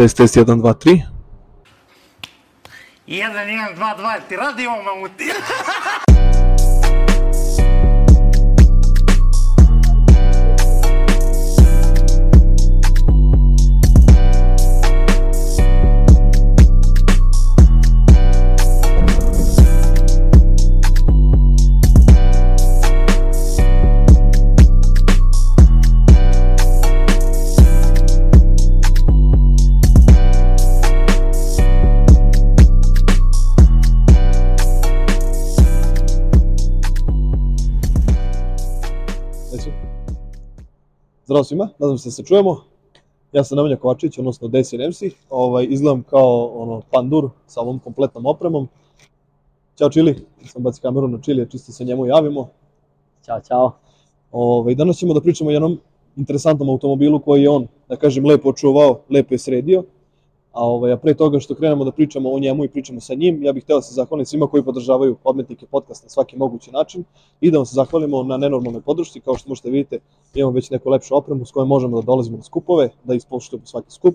Test, 0.00 0.16
test, 0.16 0.36
1, 0.38 0.62
2, 0.62 0.74
3. 0.74 1.06
1, 3.04 3.34
1, 3.36 3.74
2, 3.74 3.94
2, 3.96 4.26
ti 4.28 4.34
radi 4.34 4.64
ovo 4.64 4.80
mamuti? 4.80 5.28
Zdravo 41.30 41.44
svima, 41.44 41.68
nadam 41.78 41.98
se 41.98 42.08
da 42.08 42.12
se 42.12 42.22
čujemo. 42.22 42.56
Ja 43.32 43.44
sam 43.44 43.56
Nemanja 43.56 43.76
Kovačić, 43.76 44.18
odnosno 44.18 44.48
Desi 44.48 44.78
MC. 44.78 45.02
Ovaj, 45.30 45.66
izgledam 45.70 46.02
kao 46.02 46.46
ono, 46.46 46.82
pandur 46.90 47.30
sa 47.46 47.60
ovom 47.60 47.78
kompletnom 47.78 48.26
opremom. 48.26 48.68
Ćao 49.78 49.90
Čili, 49.90 50.26
sam 50.44 50.62
baci 50.62 50.80
kameru 50.80 51.08
na 51.08 51.20
Čili, 51.20 51.50
čisto 51.50 51.72
se 51.72 51.84
njemu 51.84 52.06
javimo. 52.06 52.48
Ćao, 53.26 53.40
čao. 53.40 53.72
Ovaj, 54.32 54.74
danas 54.74 54.96
ćemo 54.96 55.14
da 55.14 55.20
pričamo 55.20 55.50
o 55.50 55.52
jednom 55.52 55.78
interesantnom 56.16 56.68
automobilu 56.68 57.20
koji 57.20 57.42
je 57.42 57.50
on, 57.50 57.66
da 57.88 57.96
kažem, 57.96 58.26
lepo 58.26 58.48
očuvao, 58.48 59.00
lepo 59.10 59.34
je 59.34 59.38
sredio. 59.38 59.84
A, 60.52 60.64
ovaj, 60.66 60.92
a 60.92 60.96
pre 60.96 61.14
toga 61.14 61.40
što 61.40 61.54
krenemo 61.54 61.84
da 61.84 61.92
pričamo 61.92 62.30
o 62.30 62.38
njemu 62.38 62.64
i 62.64 62.68
pričamo 62.68 63.00
sa 63.00 63.14
njim, 63.14 63.42
ja 63.42 63.52
bih 63.52 63.64
hteo 63.64 63.76
da 63.76 63.82
se 63.82 63.94
zahvalim 63.94 64.26
svima 64.26 64.46
koji 64.46 64.62
podržavaju 64.62 65.16
odmetnike 65.24 65.66
podcast 65.66 66.02
na 66.02 66.08
svaki 66.08 66.36
mogući 66.36 66.70
način 66.70 67.04
i 67.40 67.50
da 67.50 67.58
vam 67.58 67.66
se 67.66 67.74
zahvalimo 67.74 68.22
na 68.22 68.36
nenormalnoj 68.36 68.82
podršci, 68.82 69.20
kao 69.20 69.36
što 69.36 69.48
možete 69.48 69.70
vidite, 69.70 69.98
imamo 70.34 70.54
već 70.54 70.70
neku 70.70 70.90
lepšu 70.90 71.16
opremu 71.16 71.44
s 71.44 71.50
kojom 71.50 71.68
možemo 71.68 72.00
da 72.00 72.06
dolazimo 72.06 72.36
na 72.36 72.42
skupove, 72.42 72.88
da 73.04 73.14
ispoštujemo 73.14 73.66
svaki 73.66 73.90
skup. 73.90 74.14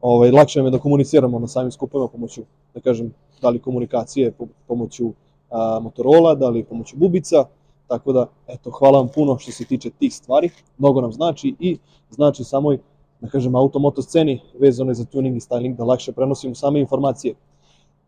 Ovaj, 0.00 0.30
lakše 0.30 0.58
nam 0.58 0.66
je 0.66 0.70
da 0.70 0.78
komuniciramo 0.78 1.38
na 1.38 1.46
samim 1.46 1.70
skupovima 1.72 2.08
pomoću, 2.08 2.42
da 2.74 2.80
kažem, 2.80 3.14
da 3.40 3.50
li 3.50 3.58
komunikacije, 3.58 4.32
po- 4.32 4.46
pomoću 4.66 5.12
a, 5.50 5.78
Motorola, 5.82 6.34
da 6.34 6.48
li 6.48 6.64
pomoću 6.64 6.96
bubica, 6.96 7.44
tako 7.88 8.12
da, 8.12 8.26
eto, 8.46 8.70
hvala 8.70 8.98
vam 8.98 9.08
puno 9.14 9.38
što 9.38 9.52
se 9.52 9.64
tiče 9.64 9.90
tih 9.90 10.14
stvari, 10.14 10.50
mnogo 10.78 11.00
nam 11.00 11.12
znači 11.12 11.54
i 11.60 11.78
znači 12.10 12.44
samoj, 12.44 12.78
da 13.22 13.28
kažem, 13.28 13.54
automoto 13.56 14.02
sceni 14.02 14.40
vezano 14.60 14.90
je 14.90 14.94
za 14.94 15.04
tuning 15.04 15.36
i 15.36 15.40
styling, 15.40 15.76
da 15.76 15.84
lakše 15.84 16.12
prenosimo 16.12 16.54
same 16.54 16.80
informacije. 16.80 17.34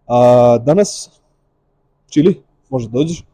A, 0.07 0.59
danas, 0.59 1.20
Čili, 2.11 2.43
možda 2.70 2.91
dođeš, 2.93 3.25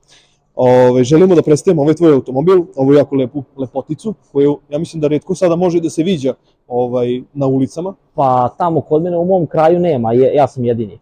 Ove, 0.55 1.05
želimo 1.05 1.35
da 1.35 1.43
predstavimo 1.43 1.83
ovaj 1.83 1.95
tvoj 1.95 2.13
automobil, 2.13 2.65
ovu 2.77 2.95
jako 2.95 3.15
lepu 3.17 3.43
lepoticu, 3.57 4.15
koju 4.33 4.59
ja 4.71 4.79
mislim 4.79 5.01
da 5.01 5.09
redko 5.09 5.35
sada 5.35 5.57
može 5.57 5.81
da 5.81 5.91
se 5.91 6.03
viđa 6.03 6.35
ovaj, 6.69 7.23
na 7.35 7.47
ulicama. 7.47 7.95
Pa 8.15 8.49
tamo 8.59 8.81
kod 8.81 9.03
mene 9.03 9.17
u 9.17 9.25
mom 9.25 9.47
kraju 9.47 9.79
nema, 9.79 10.13
je, 10.13 10.35
ja 10.35 10.49
sam 10.49 10.65
jedini. 10.65 10.99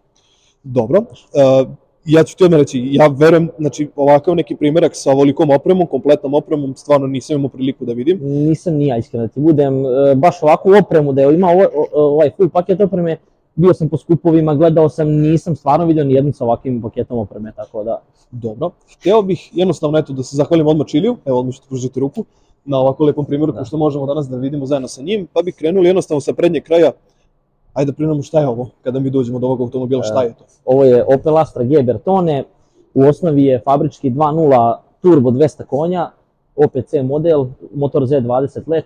Dobro. 0.62 1.02
E, 1.34 1.64
ja 2.08 2.24
ću 2.24 2.36
ti 2.36 2.44
odmah 2.44 2.60
reći, 2.60 2.88
ja 2.92 3.06
verujem, 3.06 3.48
znači 3.58 3.88
ovakav 3.96 4.34
neki 4.34 4.56
primjerak 4.56 4.92
sa 4.94 5.12
ovolikom 5.12 5.50
opremom, 5.50 5.86
kompletnom 5.86 6.34
opremom, 6.34 6.76
stvarno 6.76 7.06
nisam 7.06 7.36
imao 7.36 7.48
priliku 7.48 7.84
da 7.84 7.92
vidim. 7.92 8.18
Nisam 8.22 8.74
ni 8.74 8.86
ja 8.86 8.96
iskreno 8.96 9.26
da 9.26 9.32
ti 9.32 9.40
budem, 9.40 9.86
e, 9.86 10.14
baš 10.14 10.42
ovakvu 10.42 10.72
opremu 10.82 11.12
da 11.12 11.22
je 11.22 11.34
imao 11.34 11.52
ovaj, 11.52 11.66
ovaj 11.92 12.30
full 12.36 12.48
paket 12.48 12.80
opreme, 12.80 13.16
bio 13.54 13.74
sam 13.74 13.88
po 13.88 13.96
skupovima, 13.96 14.54
gledao 14.54 14.88
sam, 14.88 15.08
nisam 15.08 15.56
stvarno 15.56 15.86
vidio 15.86 16.04
ni 16.04 16.14
jednu 16.14 16.32
sa 16.32 16.44
ovakvim 16.44 16.82
paketom 16.82 17.18
opreme, 17.18 17.52
tako 17.56 17.84
da, 17.84 18.02
Dobro. 18.30 18.70
Hteo 18.92 19.22
bih 19.22 19.50
jednostavno 19.52 19.98
eto 19.98 20.12
da 20.12 20.22
se 20.22 20.36
zahvalim 20.36 20.66
odmah 20.66 20.86
Čiliju, 20.86 21.16
evo 21.24 21.38
odmah 21.38 21.54
ću 21.54 21.60
ti 21.60 21.68
pružiti 21.68 22.00
ruku, 22.00 22.24
na 22.64 22.78
ovako 22.78 23.04
lepom 23.04 23.24
primjeru, 23.24 23.52
Da. 23.52 23.58
pošto 23.58 23.76
možemo 23.76 24.06
danas 24.06 24.28
da 24.28 24.36
vidimo 24.36 24.66
zajedno 24.66 24.88
sa 24.88 25.02
njim, 25.02 25.26
pa 25.32 25.42
bih 25.42 25.54
krenuli 25.54 25.86
jednostavno 25.86 26.20
sa 26.20 26.32
prednjeg 26.32 26.62
kraja. 26.62 26.92
Ajde 27.72 27.90
da 27.90 27.96
prinemo 27.96 28.22
šta 28.22 28.40
je 28.40 28.48
ovo, 28.48 28.68
kada 28.82 29.00
mi 29.00 29.10
dođemo 29.10 29.38
do 29.38 29.46
ovog 29.46 29.60
automobila, 29.60 30.02
šta 30.02 30.22
je 30.22 30.28
to? 30.28 30.44
ovo 30.64 30.84
je 30.84 31.04
Opel 31.04 31.38
Astra 31.38 31.64
G 31.64 31.82
Bertone, 31.82 32.44
u 32.94 33.02
osnovi 33.02 33.44
je 33.44 33.60
fabrički 33.60 34.10
2.0 34.10 34.74
turbo 35.02 35.30
200 35.30 35.64
konja, 35.64 36.10
OPC 36.56 36.92
model, 37.04 37.46
motor 37.74 38.02
Z20 38.02 38.60
let, 38.66 38.84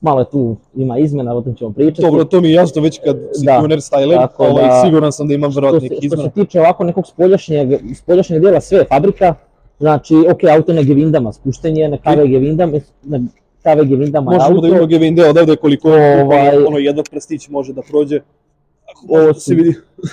malo 0.00 0.20
je 0.20 0.26
tu 0.26 0.56
ima 0.74 0.98
izmena, 0.98 1.34
o 1.34 1.40
tom 1.40 1.54
ćemo 1.54 1.70
pričati. 1.72 2.02
Dobro, 2.02 2.24
to 2.24 2.40
mi 2.40 2.48
je 2.48 2.54
jasno 2.54 2.82
već 2.82 3.00
kad 3.04 3.16
si 3.32 3.46
Da. 3.46 3.60
tuner 3.60 3.78
styler, 3.78 4.26
ovaj, 4.38 4.64
da- 4.64 4.82
siguran 4.84 5.12
sam 5.12 5.28
da 5.28 5.34
imam 5.34 5.50
što 5.50 5.60
verovatno 5.60 5.80
se, 5.80 5.84
neki 5.84 6.06
što 6.06 6.16
se 6.16 6.20
izmena. 6.20 6.30
tiče 6.30 6.60
ovako 6.60 6.84
nekog 6.84 7.06
spoljašnjeg, 7.06 7.68
spoljašnjeg 7.94 8.42
dela, 8.42 8.60
sve 8.60 8.78
je 8.78 8.84
fabrika, 8.84 9.34
znači, 9.78 10.14
ok, 10.30 10.44
auto 10.50 10.72
na 10.72 10.82
gevindama, 10.82 11.32
spušten 11.32 11.76
je 11.76 11.88
na 11.88 11.96
KVG 11.96 12.38
vindama, 12.38 12.72
na 13.02 13.20
KVG 13.62 13.90
vindama 13.90 14.32
je 14.32 14.38
Možemo 14.38 14.48
auto. 14.48 14.60
da 14.60 14.66
vidimo 14.66 14.86
Gevinde 14.86 15.24
odavde 15.24 15.56
koliko 15.56 15.88
Ovaj- 15.88 16.64
ono 16.64 16.78
jedan 16.78 17.04
prstić 17.10 17.48
može 17.48 17.72
da 17.72 17.82
prođe. 17.82 18.20
Ovo 19.08 19.26
da 19.26 19.34
se 19.34 19.54
vidi. 19.54 19.74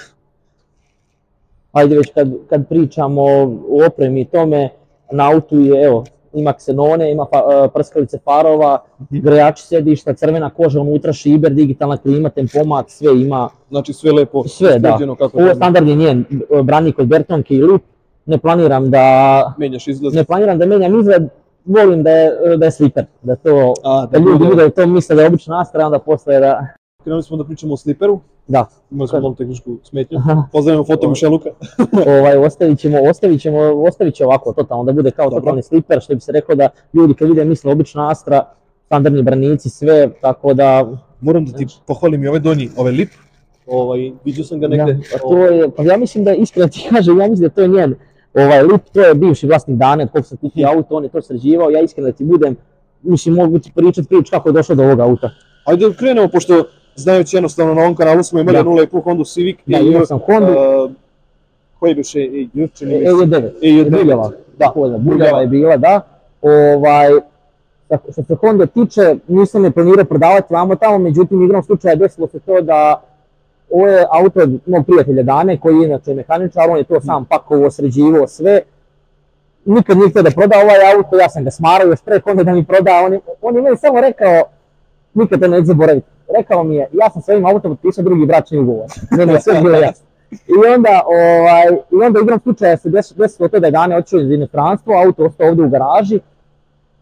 Ajde 1.71 1.97
već 1.97 2.11
kad, 2.13 2.31
kad 2.49 2.67
pričamo 2.69 3.21
o 3.21 3.85
opremi 3.87 4.21
i 4.21 4.25
tome, 4.25 4.69
na 5.11 5.31
autu 5.31 5.59
je, 5.59 5.83
evo, 5.83 6.03
ima 6.33 6.53
ksenone, 6.53 7.11
ima 7.11 7.25
e, 7.65 7.69
prskalice 7.69 8.17
farova, 8.19 8.83
grejači 9.09 9.63
sedišta, 9.63 10.13
crvena 10.13 10.49
koža, 10.49 10.81
unutra 10.81 11.13
šiber, 11.13 11.51
digitalna 11.51 11.97
klima, 11.97 12.29
tempomat, 12.29 12.89
sve 12.89 13.21
ima, 13.21 13.49
Znači 13.69 13.93
sve 13.93 14.11
lepo 14.11 14.43
sve, 14.43 14.79
da. 14.79 14.89
kako 14.89 15.07
Ovo 15.07 15.39
je 15.39 15.45
treba. 15.45 15.53
standardni 15.55 15.95
njen 15.95 16.25
e, 16.51 16.63
branik 16.63 16.99
od 16.99 17.07
Bertonke 17.07 17.53
i 17.53 17.61
Lup, 17.61 17.81
ne 18.25 18.37
planiram 18.37 18.89
da, 18.89 19.53
menjaš 19.57 19.87
izgled. 19.87 20.13
ne 20.13 20.23
planiram 20.23 20.59
da 20.59 20.65
menjam 20.65 20.99
izgled, 20.99 21.23
volim 21.69 22.03
da 22.03 22.09
je, 22.09 22.57
da 22.57 22.65
je 22.65 22.71
sliper, 22.71 23.05
da 23.21 23.35
to, 23.35 23.73
A, 23.83 24.05
da 24.05 24.17
ljudi 24.17 24.43
vide 24.43 24.63
da 24.63 24.69
to 24.69 24.87
misle 24.87 25.15
da 25.15 25.21
je 25.21 25.27
obična 25.27 25.61
Astra, 25.61 25.85
onda 25.85 25.99
posle 25.99 26.39
da, 26.39 26.67
Krenuli 27.03 27.23
smo 27.23 27.37
da 27.37 27.43
pričamo 27.43 27.73
o 27.73 27.77
sliperu, 27.77 28.19
da, 28.47 28.65
imali 28.91 29.07
smo 29.07 29.19
malo 29.19 29.33
tehničku 29.37 29.77
smetnju. 29.83 30.19
Pozdravljamo 30.51 30.85
foto 30.85 31.09
Mišeluka. 31.09 31.49
ovaj, 32.17 32.37
ostavit 32.37 32.79
ćemo, 32.79 32.97
ostavit 33.09 33.41
ćemo, 33.41 33.59
ostavit 33.87 34.15
će 34.15 34.25
ovako 34.25 34.53
totalno, 34.53 34.83
da 34.83 34.91
bude 34.91 35.11
kao 35.11 35.25
Dobro. 35.25 35.39
totalni 35.39 35.63
sliper, 35.63 36.01
što 36.01 36.15
bi 36.15 36.21
se 36.21 36.31
reklo 36.31 36.55
da 36.55 36.69
ljudi 36.93 37.13
kad 37.13 37.27
vide 37.27 37.45
misle 37.45 37.71
obična 37.71 38.11
Astra, 38.11 38.45
standardni 38.85 39.23
branici, 39.23 39.69
sve, 39.69 40.09
tako 40.21 40.53
da, 40.53 40.87
Moram 41.21 41.45
da 41.45 41.57
ti 41.57 41.67
pohvalim 41.87 42.23
i 42.23 42.27
ovaj 42.27 42.39
donji, 42.39 42.69
ovaj 42.77 42.91
lip. 42.91 43.09
Ovaj, 43.67 44.11
vidio 44.25 44.43
sam 44.43 44.59
ga 44.59 44.67
negde. 44.67 44.93
da, 44.93 44.99
pa 45.11 45.19
to 45.19 45.37
je, 45.37 45.69
pa 45.77 45.83
ja 45.83 45.97
mislim 45.97 46.23
da, 46.23 46.33
iskreno 46.33 46.67
ti 46.67 46.87
kažem, 46.89 47.19
ja 47.19 47.27
mislim 47.27 47.47
da 47.49 47.55
to 47.55 47.61
je 47.61 47.67
njen, 47.67 47.95
ovaj 48.33 48.63
lip, 48.63 48.81
to 48.93 49.01
je 49.01 49.13
bivši 49.13 49.47
vlasnik 49.47 49.77
Dane, 49.77 50.03
od 50.03 50.11
kog 50.11 50.25
sam 50.25 50.37
kupio 50.37 50.67
auto, 50.67 50.95
on 50.95 51.03
je 51.03 51.09
to 51.09 51.21
sređivao, 51.21 51.69
ja 51.69 51.81
iskreno 51.81 52.09
da 52.09 52.15
ti 52.15 52.23
budem, 52.23 52.55
mislim, 53.01 53.35
mogu 53.35 53.59
ti 53.59 53.71
pričati 53.75 54.07
priču 54.07 54.31
kako 54.31 54.49
je 54.49 54.53
došao 54.53 54.75
do 54.75 54.83
ovog 54.83 54.99
auta. 54.99 55.29
Ajde 55.65 55.89
da 55.89 55.95
krenemo, 55.95 56.27
pošto 56.27 56.63
znajući 56.95 57.35
jednostavno 57.37 57.73
na 57.73 57.81
ovom 57.81 57.95
kanalu 57.95 58.23
smo 58.23 58.39
imali 58.39 58.53
Da. 58.53 58.59
jednu 58.59 58.73
lepu 58.73 59.01
Honda 59.01 59.23
Civic. 59.23 59.57
Da, 59.65 59.77
i, 59.79 59.87
imao 59.87 60.05
sam 60.05 60.19
Hondu. 60.19 60.51
Uh, 60.51 60.91
koji 61.79 61.95
biše, 61.95 62.21
i 62.21 62.49
juče 62.53 62.85
mi 62.85 62.93
E, 62.93 62.97
se. 62.97 63.05
E9, 63.05 63.49
E9, 63.61 63.89
Buljava, 63.89 64.31
da. 64.57 64.71
da, 64.89 64.97
Buljava 64.97 65.41
je 65.41 65.47
bila, 65.47 65.77
da. 65.77 66.01
Ovaj, 66.41 67.09
što 68.11 68.23
se 68.23 68.35
Honda 68.35 68.65
tiče, 68.65 69.15
nisam 69.27 69.63
je 69.63 69.71
planirao 69.71 70.05
prodavati 70.05 70.53
vamo 70.53 70.75
tamo, 70.75 70.97
međutim, 70.97 71.43
igrom 71.43 71.63
slučaja 71.63 71.95
desilo 71.95 72.27
se 72.27 72.39
to 72.39 72.61
da 72.61 73.01
ovo 73.71 73.87
je 73.87 74.05
auto 74.11 74.39
od 74.39 74.59
mog 74.65 74.85
prijatelja 74.85 75.23
Dane, 75.23 75.59
koji 75.59 75.77
je 75.77 75.87
inače 75.87 76.13
mehaničar, 76.13 76.69
on 76.69 76.77
je 76.77 76.83
to 76.83 77.01
sam 77.01 77.25
pakovao, 77.25 77.71
sređivao 77.71 78.27
sve. 78.27 78.61
Nikad 79.65 79.97
nije 79.97 80.09
htio 80.09 80.21
da 80.21 80.31
proda 80.31 80.55
ovaj 80.63 80.93
auto, 80.95 81.17
ja 81.17 81.29
sam 81.29 81.43
ga 81.43 81.51
smarao 81.51 81.87
još 81.87 82.01
pre 82.01 82.19
Honda 82.19 82.43
da 82.43 82.53
mi 82.53 82.65
proda, 82.65 82.91
on 83.05 83.13
je, 83.13 83.19
on 83.41 83.55
je 83.55 83.61
meni 83.61 83.77
samo 83.77 84.01
rekao, 84.01 84.43
nikad 85.13 85.39
to 85.39 85.47
neću 85.47 85.65
zaboraviti, 85.65 86.07
rekao 86.37 86.63
mi 86.63 86.75
je, 86.75 86.87
ja 86.93 87.09
sam 87.09 87.21
s 87.21 87.29
ovim 87.29 87.45
autom 87.45 87.71
potpisao 87.71 88.03
drugi 88.03 88.25
bračni 88.25 88.59
ugovor, 88.59 88.87
meni 89.17 89.33
je 89.33 89.41
sve 89.41 89.61
bilo 89.61 89.77
jasno. 89.77 90.05
I 90.31 90.73
onda, 90.75 91.03
ovaj, 91.05 91.63
i 91.91 92.05
onda 92.05 92.19
igrom 92.19 92.39
slučaja 92.39 92.77
se 92.77 92.89
des, 92.89 93.13
desilo 93.15 93.49
to 93.49 93.59
da 93.59 93.67
je 93.67 93.71
Dane 93.71 93.97
otišao 93.97 94.19
iz 94.19 94.31
inostranstva, 94.31 95.01
auto 95.05 95.25
ostao 95.25 95.47
ovde 95.47 95.63
u 95.63 95.69
garaži. 95.69 96.19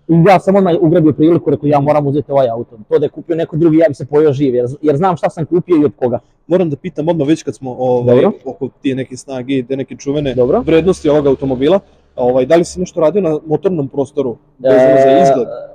I 0.07 0.24
ja 0.27 0.39
sam 0.39 0.56
odmah 0.56 0.74
ugrabio 0.81 1.13
priliku, 1.13 1.50
rekao 1.50 1.68
ja 1.68 1.80
moram 1.80 2.07
uzeti 2.07 2.31
ovaj 2.31 2.50
auto. 2.50 2.77
To 2.89 3.00
da 3.00 3.06
je 3.06 3.09
kupio 3.09 3.36
neko 3.36 3.57
drugi, 3.57 3.77
ja 3.77 3.86
bi 3.88 3.94
se 3.94 4.06
pojao 4.06 4.33
živ, 4.33 4.56
jer, 4.56 4.65
jer 4.81 4.98
znam 4.98 5.18
šta 5.18 5.30
sam 5.30 5.45
kupio 5.45 5.81
i 5.81 5.86
od 5.86 5.92
koga. 5.95 6.19
Moram 6.48 6.69
da 6.69 6.75
pitam 6.75 7.09
odmah 7.09 7.27
već 7.27 7.44
kad 7.44 7.56
smo 7.56 7.75
ovaj, 7.80 8.15
Dobro. 8.15 8.31
oko 8.45 8.69
tije 8.81 8.95
neke 8.95 9.18
snage 9.18 9.57
i 9.57 9.63
te 9.63 9.77
neke 9.77 9.95
čuvene 9.95 10.33
Dobro. 10.36 10.62
vrednosti 10.62 11.09
ovog 11.09 11.27
automobila. 11.27 11.80
Ovaj, 12.15 12.45
da 12.45 12.56
li 12.56 12.65
si 12.65 12.80
nešto 12.80 13.01
radio 13.01 13.21
na 13.21 13.39
motornom 13.48 13.88
prostoru 13.88 14.38
vezano 14.59 14.95
za 15.04 15.19
izgled? 15.21 15.48
E, 15.48 15.68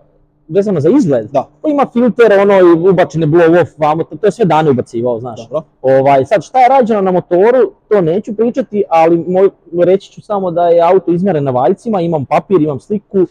vezano 0.49 0.81
za 0.81 0.91
izgled? 0.91 1.31
Da. 1.31 1.49
Pa 1.63 1.69
ima 1.69 1.87
filter, 1.93 2.41
ono 2.41 2.59
i 2.59 2.91
ubačene 2.91 3.27
blow 3.27 3.61
off, 3.63 3.71
vamo, 3.79 4.05
to, 4.05 4.17
to 4.17 4.27
je 4.27 4.33
sve 4.33 4.45
Dane 4.45 4.71
ubacivao, 4.71 5.21
znaš. 5.21 5.41
Dobro. 5.49 5.63
Ovaj, 5.83 6.25
sad 6.25 6.45
šta 6.45 6.59
je 6.59 6.69
rađeno 6.69 7.01
na 7.01 7.11
motoru, 7.11 7.73
to 7.89 8.01
neću 8.01 8.37
pričati, 8.37 8.85
ali 8.89 9.25
moj, 9.29 9.49
reći 9.85 10.13
ću 10.13 10.23
samo 10.23 10.51
da 10.51 10.69
je 10.69 10.81
auto 10.81 11.13
izmeren 11.13 11.45
na 11.45 11.51
valjcima, 11.51 12.01
imam 12.01 12.25
papir, 12.25 12.63
imam 12.63 12.81
sliku. 12.81 13.27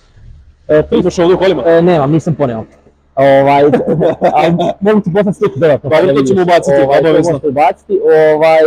E, 0.67 0.83
Imaš 0.91 1.19
ovdje 1.19 1.35
u 1.35 1.39
kolima? 1.39 1.63
E, 1.65 1.81
nemam, 1.81 2.11
nisam 2.11 2.35
poneo. 2.35 2.63
Ovaj, 3.15 3.63
a 4.37 4.41
mogu 4.79 5.01
ti 5.01 5.13
poslati 5.13 5.37
sliku 5.37 5.59
dodatno. 5.59 5.89
Pa, 5.89 5.95
pa 5.95 6.05
da 6.05 6.13
to 6.13 6.21
ćemo 6.23 6.41
ubaciti, 6.41 6.75
Ovaj, 6.85 6.99
obavezno. 6.99 7.31
možete 7.31 7.47
ubaciti. 7.47 7.99
Ovaj, 8.33 8.59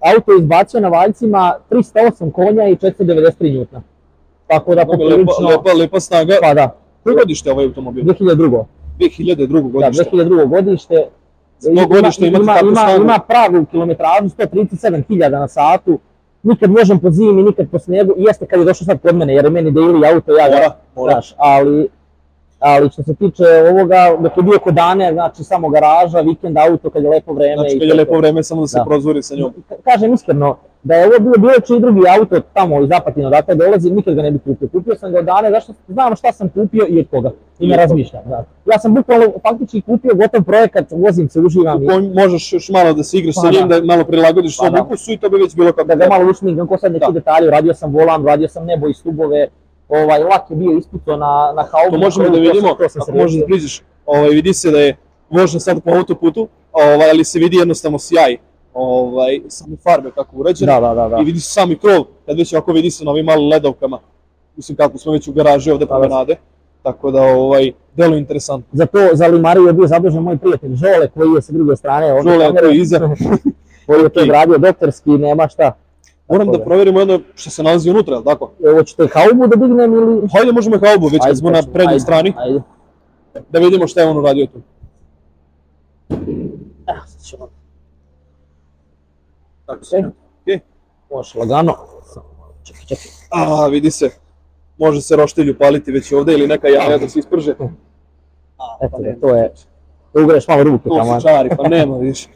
auto 0.00 0.32
je 0.32 0.38
izbacio 0.38 0.80
na 0.80 0.88
valjcima 0.88 1.54
308 1.70 2.32
konja 2.32 2.68
i 2.68 2.76
493 2.76 3.58
njutna. 3.58 3.82
Tako 4.46 4.74
da 4.74 4.80
Lepa, 4.80 4.92
poprilično, 4.92 5.48
lepa, 5.48 5.72
lepa 5.72 6.00
snaga. 6.00 6.34
pa 6.42 6.54
da, 6.54 6.76
Koje 7.02 7.14
godište 7.16 7.52
ovaj 7.52 7.64
automobil? 7.64 8.04
2002. 8.04 8.64
2002. 8.98 9.62
Da, 9.62 9.70
godište. 9.70 10.10
2002. 10.10 10.48
godište. 10.48 11.06
Godište 11.88 12.26
imate 12.26 12.42
ima, 12.42 12.54
takvu 12.54 12.68
ima, 12.68 12.80
snagu? 12.80 13.02
ima 13.02 13.18
pravu 13.18 13.64
kilometražu 13.64 14.24
137.000 14.28 15.28
na 15.30 15.48
satu. 15.48 15.98
Nikad 16.44 16.70
možem 16.70 16.98
po 16.98 17.10
zimi, 17.10 17.42
nikad 17.42 17.66
po 17.68 17.78
snijegu. 17.78 18.14
I 18.16 18.22
Jeste 18.22 18.46
kad 18.46 18.58
je 18.58 18.64
došao 18.64 18.84
sad 18.84 19.00
kod 19.00 19.14
mene, 19.14 19.34
jer 19.34 19.44
je 19.44 19.50
meni 19.50 19.70
daily 19.72 20.14
auto, 20.14 20.32
ja 20.32 20.48
ga. 20.48 20.76
Znaš, 21.02 21.34
ali, 21.36 21.88
ali 22.58 22.90
što 22.90 23.02
se 23.02 23.14
tiče 23.14 23.44
ovoga, 23.70 24.16
dok 24.20 24.36
je 24.36 24.42
bio 24.42 24.58
kod 24.58 24.74
dane, 24.74 25.12
znači 25.12 25.44
samo 25.44 25.68
garaža, 25.68 26.20
vikend 26.20 26.58
auto 26.58 26.90
kad 26.90 27.02
je 27.02 27.10
lepo 27.10 27.32
vreme. 27.32 27.54
Znači, 27.56 27.78
kad 27.78 27.88
je 27.88 27.94
lepo 27.94 28.18
vreme, 28.18 28.42
samo 28.42 28.60
da 28.60 28.66
se 28.66 28.78
Da. 28.78 28.84
prozori 28.84 29.22
sa 29.22 29.34
njom. 29.36 29.52
Ka- 29.70 29.82
Kažem 29.84 30.14
iskreno, 30.14 30.56
da 30.84 30.94
je 30.94 31.06
ovo 31.06 31.18
bilo 31.20 31.34
bilo 31.38 31.52
čiji 31.60 31.80
drugi 31.80 32.00
auto 32.10 32.40
tamo 32.52 32.82
iz 32.82 32.90
Apatina, 32.92 33.28
odakle 33.28 33.54
dolazi, 33.54 33.90
nikad 33.90 34.14
ga 34.14 34.22
ne 34.22 34.30
bi 34.30 34.38
kupio. 34.38 34.68
Kupio 34.68 34.94
sam 34.94 35.12
ga 35.12 35.18
od 35.18 35.24
dane, 35.24 35.50
zašto 35.50 35.72
znam 35.88 36.16
šta 36.16 36.32
sam 36.32 36.48
kupio 36.48 36.86
i 36.88 36.98
od 36.98 37.06
koga. 37.10 37.30
I 37.58 37.66
ne 37.66 37.76
razmišljam. 37.76 38.22
Da. 38.26 38.44
Ja 38.66 38.78
sam 38.78 38.94
bukvalno 38.94 39.26
faktički 39.42 39.80
kupio 39.80 40.14
gotov 40.14 40.42
projekat, 40.42 40.86
vozim 40.92 41.28
se, 41.28 41.40
uživam. 41.40 41.78
U 41.78 41.90
i- 41.92 42.08
možeš 42.10 42.52
još 42.52 42.68
malo 42.68 42.92
da 42.92 43.02
se 43.04 43.18
igraš 43.18 43.34
Pa 43.34 43.40
sa 43.40 43.50
njim, 43.50 43.68
da. 43.68 43.80
da 43.80 43.86
malo 43.86 44.04
prilagodiš 44.04 44.56
Pa 44.56 44.62
svom 44.62 44.74
da. 44.74 44.82
ukusu 44.82 45.12
i 45.12 45.18
to 45.18 45.28
bi 45.30 45.36
već 45.36 45.54
bilo 45.56 45.72
kako 45.72 45.88
da 45.88 45.94
ga 45.94 46.06
malo 46.08 46.30
ušmigam, 46.30 46.66
ko 46.66 46.78
sad 46.78 46.92
neki 46.92 47.06
Da. 47.06 47.12
detalji, 47.12 47.50
radio 47.50 47.74
sam 47.74 47.92
volan, 47.92 48.26
radio 48.26 48.48
sam 48.48 48.64
nebo 48.66 48.88
i 48.88 48.94
stubove, 48.94 49.48
ovaj, 49.88 50.18
lak 50.20 50.50
je 50.50 50.56
bio 50.56 50.72
ispucao 50.72 51.16
na, 51.16 51.26
na 51.52 51.62
haubu. 51.62 51.90
To 51.90 51.98
možemo 51.98 52.24
da 52.24 52.30
to 52.30 52.36
sam- 52.36 52.42
vidimo, 52.42 52.68
to 52.70 52.88
sam 52.88 53.02
se 53.02 53.10
ako 53.10 53.12
možeš 53.12 53.40
da 53.40 53.46
priđeš, 53.46 53.82
ovaj, 54.06 54.28
vidi 54.30 54.54
se 54.54 54.70
da 54.70 54.78
je 54.78 54.96
vožnja 55.30 55.60
sad 55.60 55.82
po 55.82 55.90
autoputu, 55.90 56.48
ovaj, 56.72 57.10
ali 57.10 57.24
se 57.24 57.38
vidi 57.38 57.56
jednostavno 57.56 57.98
sjaj 57.98 58.36
ovaj, 58.74 59.40
same 59.48 59.76
farbe 59.76 60.10
kako 60.10 60.36
urađene. 60.36 60.72
Da, 60.72 60.80
da, 60.80 60.94
da, 60.94 61.08
da. 61.08 61.18
I 61.20 61.24
vidi 61.24 61.40
se 61.40 61.50
sami 61.52 61.76
krov, 61.78 62.04
kad 62.26 62.38
već 62.38 62.52
ovako 62.52 62.72
vidi 62.72 62.90
se 62.90 63.04
na 63.04 63.10
ovim 63.10 63.24
malim 63.26 63.48
ledovkama, 63.48 63.98
mislim 64.56 64.76
kako 64.76 64.98
smo 64.98 65.12
već 65.12 65.28
u 65.28 65.32
garaži 65.32 65.70
ovde 65.70 65.84
Da, 65.84 65.88
da. 65.88 65.98
promenade, 65.98 66.36
tako 66.82 67.10
da 67.10 67.22
ovaj, 67.22 67.72
delo 67.96 68.16
interesantno. 68.16 68.68
Za 68.72 68.86
to, 68.86 68.98
za 69.12 69.26
Limariju 69.26 69.66
je 69.66 69.72
bio 69.72 69.86
zadužen 69.86 70.22
moj 70.22 70.38
prijatelj 70.38 70.74
Žole, 70.74 71.08
koji 71.14 71.30
je 71.32 71.42
sa 71.42 71.52
druge 71.52 71.76
strane. 71.76 72.12
ovdje 72.12 72.32
Žole 72.32 72.46
kamere, 72.46 72.66
to 72.66 72.72
iza. 72.72 72.98
Koji 73.86 74.02
je 74.02 74.08
to 74.08 74.20
Ok. 74.20 74.26
gradio 74.26 74.58
doktorski, 74.58 75.10
nema 75.10 75.48
šta. 75.48 75.72
Moram 76.28 76.46
Tako 76.46 76.58
da 76.58 76.64
proverimo 76.64 76.98
jedno 77.00 77.20
što 77.34 77.50
se 77.50 77.62
nalazi 77.62 77.90
unutra, 77.90 78.14
jel 78.14 78.24
tako? 78.24 78.50
E, 78.66 78.74
Hoćete 78.74 79.06
haubu 79.14 79.46
da 79.46 79.56
dignem 79.56 79.92
ili... 79.94 80.28
Hajde 80.32 80.52
možemo 80.52 80.76
haubu, 80.78 81.06
već 81.06 81.18
kad 81.18 81.26
Ajde, 81.26 81.36
smo 81.36 81.50
na 81.50 81.62
prednjoj 81.62 81.92
ajde, 81.92 82.00
strani, 82.00 82.32
Ajde. 82.36 82.62
da 83.50 83.58
vidimo 83.58 83.86
šta 83.86 84.00
je 84.00 84.06
on 84.06 84.18
uradio 84.18 84.46
tu. 84.46 84.58
Eh, 86.86 87.00
sad 87.06 87.22
ćemo. 87.22 87.48
Tako 89.66 89.84
se. 89.84 89.96
Okay. 90.46 90.58
Može 91.10 91.38
lagano. 91.38 91.76
Čekaj, 92.62 92.82
čekaj. 92.86 93.06
A, 93.30 93.66
vidi 93.66 93.90
se. 93.90 94.10
Može 94.78 95.00
se 95.02 95.16
roštilj 95.16 95.50
upaliti 95.50 95.92
već 95.92 96.12
ovde 96.12 96.32
ili 96.32 96.46
neka 96.46 96.68
jaja 96.68 96.98
da 96.98 97.08
se 97.08 97.18
isprže. 97.18 97.54
A, 98.58 98.76
Eto 98.82 98.96
pa 98.96 99.26
to 99.28 99.34
je... 99.36 99.52
Da 100.14 100.22
ugreš 100.22 100.48
malo 100.48 100.62
ruke 100.62 100.88
To 100.88 100.96
tamo. 100.96 101.20
su 101.20 101.26
čari, 101.26 101.50
pa 101.56 101.68
nema 101.68 101.98
više. 101.98 102.28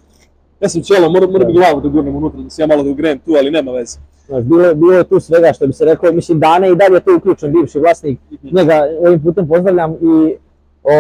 Ja 0.60 0.68
sam 0.68 0.82
ćelo, 0.82 1.10
mora, 1.10 1.26
mora 1.26 1.44
bi 1.44 1.52
glavu 1.52 1.80
da 1.80 1.88
gurnem 1.88 2.16
unutra, 2.16 2.40
da 2.40 2.50
se 2.50 2.62
ja 2.62 2.66
malo 2.66 2.82
da 2.82 2.90
ugrejem 2.90 3.18
tu, 3.18 3.32
ali 3.38 3.50
nema 3.50 3.72
veze. 3.72 3.98
Znaš, 4.26 4.42
bilo, 4.44 4.74
bilo 4.74 4.92
je 4.92 5.04
tu 5.04 5.20
svega 5.20 5.52
što 5.52 5.66
bi 5.66 5.72
se 5.72 5.84
rekao, 5.84 6.12
mislim 6.12 6.40
Dane 6.40 6.70
i 6.70 6.76
dalje 6.76 6.94
je 6.94 7.00
tu 7.00 7.14
uključen 7.16 7.52
bivši 7.52 7.78
vlasnik, 7.78 8.20
njega 8.42 8.82
ovim 9.06 9.22
putem 9.22 9.48
pozdravljam 9.48 9.92
i 9.92 10.36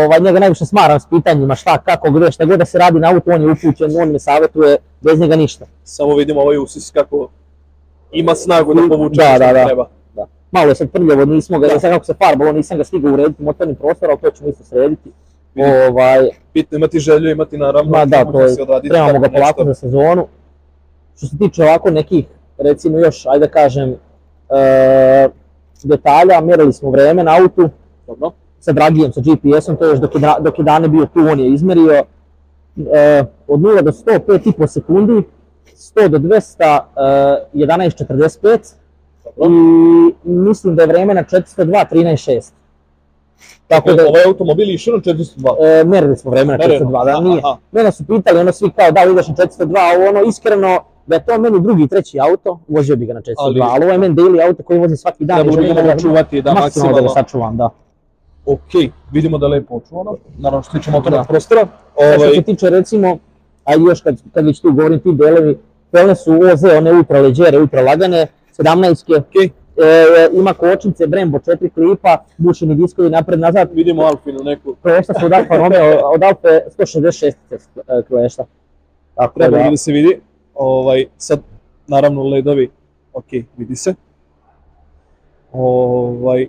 ovaj, 0.04 0.20
njega 0.20 0.38
najviše 0.38 0.66
smaram 0.66 1.00
s 1.00 1.06
pitanjima 1.06 1.54
šta, 1.54 1.78
kako, 1.78 2.10
gde, 2.10 2.32
šta 2.32 2.44
god 2.44 2.58
da 2.58 2.64
se 2.64 2.78
radi 2.78 2.98
na 2.98 3.08
auto, 3.10 3.30
on 3.30 3.42
je 3.42 3.52
upućen, 3.52 4.00
on 4.02 4.08
me 4.08 4.18
savjetuje, 4.18 4.76
bez 5.00 5.20
njega 5.20 5.36
ništa. 5.36 5.66
Samo 5.84 6.14
vidimo 6.16 6.40
ovaj 6.40 6.58
usis 6.58 6.90
kako 6.90 7.28
ima 8.12 8.34
snagu 8.34 8.74
da 8.74 8.82
povuče 8.88 9.16
Da, 9.16 9.28
što 9.28 9.38
da, 9.38 9.52
da. 9.52 9.64
treba. 9.66 9.88
Da. 10.14 10.26
Malo 10.50 10.68
je 10.68 10.74
sad 10.74 10.90
prljavo, 10.90 11.24
nismo 11.24 11.58
ga, 11.58 11.66
ne 11.66 11.78
znam 11.78 11.92
kako 11.92 12.04
se 12.04 12.14
farbalo, 12.14 12.52
nisam 12.52 12.78
ga 12.78 12.84
stigao 12.84 13.12
urediti 13.12 13.42
motorni 13.42 13.74
prostor, 13.74 14.10
ali 14.10 14.18
to 14.20 14.30
ćemo 14.30 14.50
isto 14.50 14.64
srediti. 14.64 15.10
Ovaj, 15.56 16.28
Bitno 16.54 16.76
imati 16.78 16.98
želju, 16.98 17.30
imati 17.30 17.58
naravno. 17.58 17.90
ma 17.90 18.04
da, 18.04 18.24
to 18.24 18.40
je, 18.40 18.62
odraditi 18.62 18.88
trebamo 18.88 19.18
ga 19.20 19.28
polako 19.28 19.64
za 19.64 19.74
sezonu. 19.74 20.26
Što 21.16 21.26
se 21.26 21.38
tiče 21.38 21.62
ovako 21.62 21.90
nekih, 21.90 22.24
recimo 22.58 22.98
još, 22.98 23.26
ajde 23.26 23.46
da 23.46 23.52
kažem, 23.52 23.88
e, 24.50 25.28
detalja, 25.84 26.40
mjerili 26.40 26.72
smo 26.72 26.90
vreme 26.90 27.24
na 27.24 27.36
autu, 27.42 27.68
Dobro. 28.06 28.30
Sa 28.60 28.72
Dragijem, 28.72 29.12
sa 29.12 29.20
GPS-om, 29.22 29.76
to 29.76 29.84
je 29.84 29.90
još 29.90 29.98
dok 29.98 30.14
je, 30.14 30.20
dok 30.40 30.58
je 30.58 30.64
Dane 30.64 30.88
bio 30.88 31.06
tu, 31.06 31.20
on 31.22 31.40
je 31.40 31.48
izmerio 31.48 31.92
e, 31.92 32.04
od 33.48 33.60
0 33.60 33.82
do 33.82 33.90
100, 33.92 34.18
5,5 34.20 34.66
sekundi, 34.66 35.22
100 35.68 36.08
do 36.08 36.18
200, 36.18 36.78
e, 37.46 37.56
11.45 37.56 38.58
Dobro. 39.26 39.48
i 39.48 39.58
mislim 40.24 40.76
da 40.76 40.82
je 40.82 40.88
vreme 40.88 41.14
na 41.14 41.24
402, 41.24 41.64
13.6. 41.86 42.52
Tako 43.68 43.92
da, 43.92 44.02
Ovaj 44.02 44.24
automobil 44.24 44.68
je 44.68 44.74
išao 44.74 44.94
na 44.94 45.00
402. 45.02 45.56
e, 45.80 45.84
merili 45.84 46.16
smo 46.16 46.30
vreme 46.30 46.52
na 46.52 46.58
Mereno, 46.58 46.86
402, 46.86 47.04
da 47.04 47.20
nije. 47.20 47.38
aha. 47.38 47.56
Mene 47.72 47.92
su 47.92 48.04
pitali, 48.06 48.38
ono 48.38 48.52
svi 48.52 48.70
kao 48.70 48.90
da 48.90 49.04
li 49.04 49.12
ideš 49.12 49.28
na 49.28 49.34
402, 49.34 49.76
a 49.76 50.08
ono 50.10 50.22
iskreno, 50.22 50.78
da 51.06 51.14
je 51.16 51.24
to 51.24 51.38
meni 51.38 51.60
drugi 51.60 51.82
i 51.82 51.88
treći 51.88 52.20
auto, 52.20 52.58
vozio 52.68 52.96
bi 52.96 53.06
ga 53.06 53.12
na 53.14 53.20
402, 53.20 53.34
ali, 53.38 53.60
Ali- 53.62 53.84
ovo 53.84 53.92
je 53.92 53.98
meni 53.98 54.14
daily 54.14 54.46
auto 54.46 54.62
koji 54.62 54.78
vozim 54.78 54.96
svaki 54.96 55.24
dan. 55.24 55.40
I 55.40 55.44
bi 55.44 55.52
želim 55.52 55.74
ga 55.76 55.96
čuvati, 55.96 56.42
da, 56.42 56.54
maksimalno 56.54 56.64
da 56.92 57.00
ga 57.00 57.02
maksimalno. 57.02 57.08
sačuvam, 57.08 57.56
da. 57.56 57.70
Ok, 58.48 58.72
vidimo 59.12 59.38
da 59.38 59.46
je 59.46 59.50
lepo 59.50 59.74
očuvano. 59.76 60.16
Naravno 60.38 60.62
što 60.62 60.72
se 60.72 60.78
tiče 60.78 60.90
motornog 60.90 61.20
Da. 61.20 61.24
prostora. 61.24 61.60
Ovaj... 61.96 62.12
Što 62.12 62.22
Ovaj, 62.22 62.34
se 62.34 62.42
tiče 62.42 62.70
recimo, 62.70 63.18
a 63.64 63.74
još 63.74 64.00
kad, 64.00 64.22
kad 64.34 64.46
već 64.46 64.60
tu 64.60 64.72
govorim 64.72 65.00
ti 65.00 65.12
delovi, 65.12 65.58
pelne 65.90 66.14
su 66.16 66.32
OZ, 66.32 66.64
one 66.78 66.92
ultra 66.92 67.20
leđere, 67.20 67.58
ultra 67.58 67.82
lagane, 67.82 68.26
17-ke, 68.58 69.14
ok, 69.14 69.34
e, 69.36 69.50
ima 70.32 70.54
kočnice, 70.54 71.06
Brembo 71.06 71.38
4 71.38 71.70
klipa, 71.70 72.24
bušeni 72.36 72.74
diskovi 72.74 73.10
napred 73.10 73.40
nazad, 73.40 73.68
vidimo 73.72 74.02
Alpinu 74.02 74.38
neku. 74.44 74.74
klešta 74.82 75.14
su 75.20 75.26
od 75.26 75.32
Alfa 75.32 75.56
Romeo, 75.56 76.00
od 76.04 76.22
Alfa 76.22 76.48
166 76.78 77.32
e, 77.52 78.02
klešta. 78.08 78.44
Tako 79.14 79.40
Treba 79.40 79.58
da, 79.58 79.70
da 79.70 79.76
se 79.76 79.92
vidi. 79.92 80.20
Ovaj, 80.54 81.06
sad, 81.16 81.40
naravno, 81.86 82.22
ledovi, 82.22 82.70
ok, 83.12 83.24
vidi 83.56 83.76
se. 83.76 83.94
Ovaj, 85.52 86.48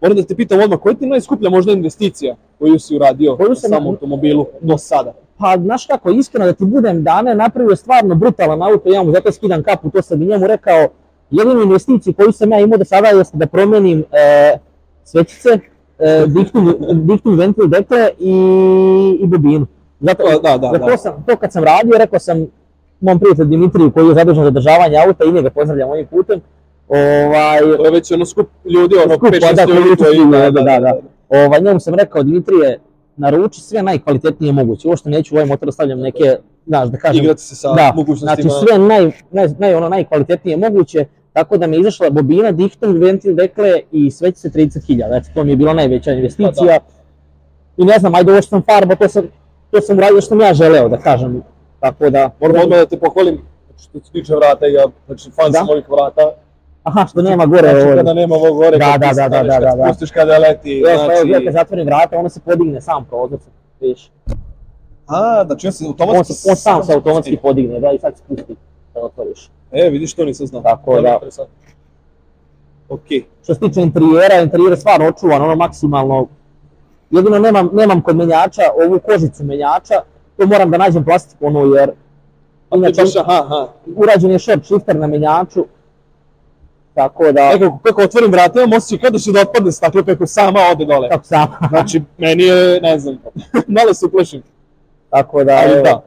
moram 0.00 0.16
da 0.16 0.22
te 0.22 0.34
pitam 0.34 0.60
odmah, 0.60 0.78
koja 0.78 0.94
ti 0.94 1.04
je 1.04 1.08
najskuplja 1.08 1.50
možda 1.50 1.72
investicija 1.72 2.36
koju 2.58 2.78
si 2.78 2.96
uradio 2.96 3.36
Koju 3.36 3.54
sam- 3.54 3.70
samom 3.70 3.86
automobilu 3.88 4.46
do 4.60 4.78
sada? 4.78 5.12
pa 5.40 5.56
znaš 5.58 5.86
kako, 5.86 6.10
iskreno 6.10 6.46
da 6.46 6.52
ti 6.52 6.64
budem 6.64 7.02
dane, 7.02 7.34
napravio 7.34 7.70
je 7.70 7.76
stvarno 7.76 8.14
brutalan 8.14 8.62
auto, 8.62 8.88
ja 8.88 9.02
mu 9.02 9.12
zato 9.12 9.32
skidam 9.32 9.62
kapu, 9.62 9.90
to 9.90 10.02
sam 10.02 10.22
i 10.22 10.26
njemu 10.26 10.46
rekao, 10.46 10.88
jedinu 11.30 11.62
investiciju 11.62 12.12
koju 12.14 12.32
sam 12.32 12.52
ja 12.52 12.60
imao 12.60 12.78
do 12.78 12.84
sada 12.84 13.08
jeste 13.08 13.36
da 13.36 13.46
promenim 13.46 14.04
e, 14.12 14.58
svećice, 15.04 15.48
e, 15.98 16.24
diktum, 16.26 16.74
diktum 16.92 17.38
ventil 17.38 17.66
dekle 17.66 18.10
i, 18.18 18.34
i 19.20 19.26
bobinu. 19.26 19.66
Zato, 20.00 20.22
da, 20.42 20.58
da, 20.58 20.70
za 20.72 20.78
da. 20.78 20.86
to, 20.86 20.96
sam, 20.96 21.24
to 21.26 21.36
kad 21.36 21.52
sam 21.52 21.64
radio, 21.64 21.98
rekao 21.98 22.18
sam 22.18 22.46
mom 23.00 23.18
prijatelju 23.18 23.48
Dimitriju 23.48 23.90
koji 23.90 24.08
je 24.08 24.14
zadužen 24.14 24.42
za 24.44 24.48
održavanje 24.48 24.96
auta 25.06 25.24
i 25.24 25.32
njega 25.32 25.50
pozdravljam 25.50 25.90
ovim 25.90 26.06
putem. 26.06 26.40
Ovaj, 26.90 27.76
To 27.76 27.84
je 27.84 27.90
već 27.90 28.12
ono 28.12 28.26
skup 28.26 28.48
ljudi, 28.64 28.94
ono 29.04 29.14
Skup, 29.14 29.28
5-6 29.28 29.40
pa 29.40 29.52
da, 29.52 29.64
ljudi 29.72 29.96
koji... 29.98 30.16
ljudi, 30.16 30.30
da, 30.30 30.50
da, 30.50 30.78
da. 30.80 30.94
ovaj, 31.28 31.60
njemu 31.60 31.80
sam 31.80 31.94
rekao 31.94 32.22
Dimitrije, 32.22 32.78
naruči 33.16 33.60
sve 33.60 33.82
najkvalitetnije 33.82 34.52
moguće. 34.52 34.88
Ovo 34.88 34.96
što 34.96 35.08
neću 35.10 35.34
u 35.34 35.38
ovaj 35.38 35.46
motor 35.46 35.66
da 35.66 35.72
stavljam 35.72 36.00
neke, 36.00 36.36
znaš, 36.66 36.88
da 36.88 36.98
kažem, 36.98 37.22
Igrati 37.24 37.42
se 37.42 37.56
sa 37.56 37.68
da, 37.68 37.74
znači 37.74 37.96
mogućnostima. 37.96 38.50
sve 38.50 38.78
naj, 38.78 39.10
naj, 39.30 39.48
naj, 39.58 39.74
ono 39.74 39.88
najkvalitetnije 39.88 40.56
moguće, 40.56 41.04
tako 41.32 41.56
da 41.58 41.66
mi 41.66 41.76
je 41.76 41.80
izašla 41.80 42.10
bobina, 42.10 42.52
diktung, 42.52 42.96
ventil, 42.98 43.34
dekle 43.34 43.80
i 43.92 44.10
svećice 44.10 44.48
30.000, 44.48 45.16
eto 45.18 45.28
to 45.34 45.44
mi 45.44 45.52
je 45.52 45.56
bila 45.56 45.72
najveća 45.74 46.12
investicija. 46.12 46.78
I 47.76 47.84
ne 47.84 47.98
znam, 47.98 48.14
ajde 48.14 48.32
ovo 48.32 48.42
što 48.42 48.48
sam 48.50 48.62
farba, 48.62 48.94
to 48.94 49.08
sam, 49.08 49.24
to 49.70 49.80
sam 49.80 49.98
uradio 49.98 50.20
što 50.20 50.28
sam 50.28 50.40
ja 50.40 50.54
želeo 50.54 50.88
da 50.88 50.98
kažem, 50.98 51.42
tako 51.80 52.10
da... 52.10 52.30
Moram 52.40 52.56
odmah 52.62 52.78
da 52.78 52.86
te 52.86 52.98
pohvalim, 52.98 53.38
što 53.78 54.00
se 54.00 54.12
tiče 54.12 54.34
vrata, 54.34 54.66
ja, 54.66 54.86
znači 55.06 55.30
fan 55.30 55.52
Da? 55.52 55.58
sam 55.58 55.68
ovih 55.70 55.84
vrata, 55.90 56.30
Aha, 56.82 57.06
što 57.06 57.22
nema 57.22 57.46
gore, 57.46 57.68
znači 57.68 57.86
ovo, 57.86 57.96
kada 57.96 58.14
nema 58.14 58.34
ovog 58.34 58.56
gore, 58.56 58.78
Da, 58.78 58.98
da, 58.98 59.12
da, 59.12 59.28
da, 59.28 59.42
da, 59.42 59.52
kad 59.52 59.62
da, 59.62 59.76
da. 59.76 59.84
spustiš 59.84 60.10
kada 60.10 60.38
leti, 60.38 60.78
Evo, 60.78 61.06
pa 61.06 61.14
evo, 61.14 61.24
gledaj, 61.24 61.44
kad 61.44 61.52
znači... 61.52 61.52
zatvorim 61.52 61.86
vrata, 61.86 62.18
ono 62.18 62.28
se 62.28 62.40
podigne 62.40 62.80
sam 62.80 63.04
prozor, 63.04 63.38
vidiš. 63.80 64.10
A, 65.06 65.44
znači 65.46 65.66
on 65.66 65.72
se 65.72 65.84
On, 65.84 65.90
automatski... 65.90 66.34
se, 66.34 66.50
on 66.50 66.56
sam 66.56 66.82
se 66.82 66.94
automatski 66.94 67.36
podigne, 67.36 67.80
da, 67.80 67.92
i 67.92 67.98
sad 67.98 68.16
spusti 68.16 68.56
da 68.94 69.00
otvoriš. 69.00 69.50
E, 69.72 69.90
vidiš, 69.90 70.14
to 70.14 70.24
nisam 70.24 70.46
znao. 70.46 70.62
Tako 70.62 71.00
da. 71.00 71.12
interesantno. 71.12 71.54
Okej, 72.88 73.24
Što 73.42 73.54
se 73.54 73.60
tiče 73.60 73.80
interijera, 73.80 74.40
interijer 74.42 74.70
je 74.70 74.76
stvarno 74.76 75.08
očuvan, 75.08 75.42
ono 75.42 75.56
maksimalno. 75.56 76.26
Jedino 77.10 77.38
nemam, 77.38 77.70
nemam 77.72 78.02
kod 78.02 78.16
menjača 78.16 78.62
ovu 78.86 78.98
kožicu 78.98 79.44
menjača, 79.44 79.94
to 80.36 80.46
moram 80.46 80.70
da 80.70 80.78
nađem 80.78 81.04
plastiku 81.04 81.46
ono 81.46 81.74
jer 81.74 81.90
inače 82.76 83.02
baš, 83.02 83.16
aha, 83.16 83.42
aha, 83.44 83.68
urađen 83.96 84.30
je 84.30 84.38
short 84.38 84.64
shifter 84.64 84.96
na 84.96 85.06
menjaču, 85.06 85.64
Tako 86.94 87.32
da, 87.32 87.48
Nekako 87.48 87.78
kako 87.78 88.02
otvorim 88.02 88.32
vrata, 88.32 88.60
imam 88.60 88.72
osjećaj 88.72 88.98
kao 88.98 89.10
da 89.10 89.18
će 89.18 89.32
da 89.32 89.40
otpadne 89.40 89.72
staklo 89.72 90.02
kako 90.04 90.26
sama 90.26 90.60
ode 90.72 90.84
dole. 90.84 91.08
kako 91.08 91.24
sam, 91.24 91.46
Znači, 91.68 92.02
meni 92.18 92.42
je, 92.42 92.80
ne 92.80 92.98
znam, 92.98 93.18
malo 93.68 93.94
se 93.94 94.06
uplašim. 94.06 94.42
tako 95.10 95.44
da, 95.44 95.52
Ali 95.54 95.82
da. 95.82 96.02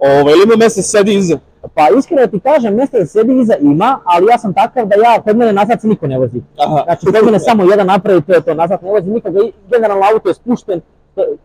Ovo, 0.00 0.30
ili 0.30 0.42
ima 0.44 0.56
mesta 0.56 0.82
sedi 0.82 1.14
iza? 1.14 1.38
Pa 1.74 1.88
iskreno 1.90 2.22
da 2.22 2.28
ti 2.28 2.40
kažem, 2.40 2.76
mjesta 2.76 2.98
da 2.98 3.06
sedi 3.06 3.40
iza 3.40 3.56
ima, 3.56 4.00
ali 4.04 4.26
ja 4.26 4.38
sam 4.38 4.54
takav 4.54 4.86
da 4.86 4.94
ja, 4.96 5.20
kod 5.22 5.36
mene 5.36 5.52
nazad 5.52 5.80
se 5.80 5.88
niko 5.88 6.06
ne 6.06 6.18
vozi. 6.18 6.40
Aha. 6.58 6.82
Znači, 6.84 7.06
kod 7.06 7.24
mene 7.24 7.40
samo 7.40 7.64
jedan 7.64 7.86
napravi, 7.86 8.22
to 8.22 8.32
je 8.32 8.40
to, 8.40 8.54
nazad 8.54 8.82
ne 8.82 8.90
vozi 8.90 9.10
nikoga, 9.10 9.40
i 9.40 9.52
generalno 9.70 10.04
auto 10.14 10.28
je 10.28 10.34
spušten, 10.34 10.80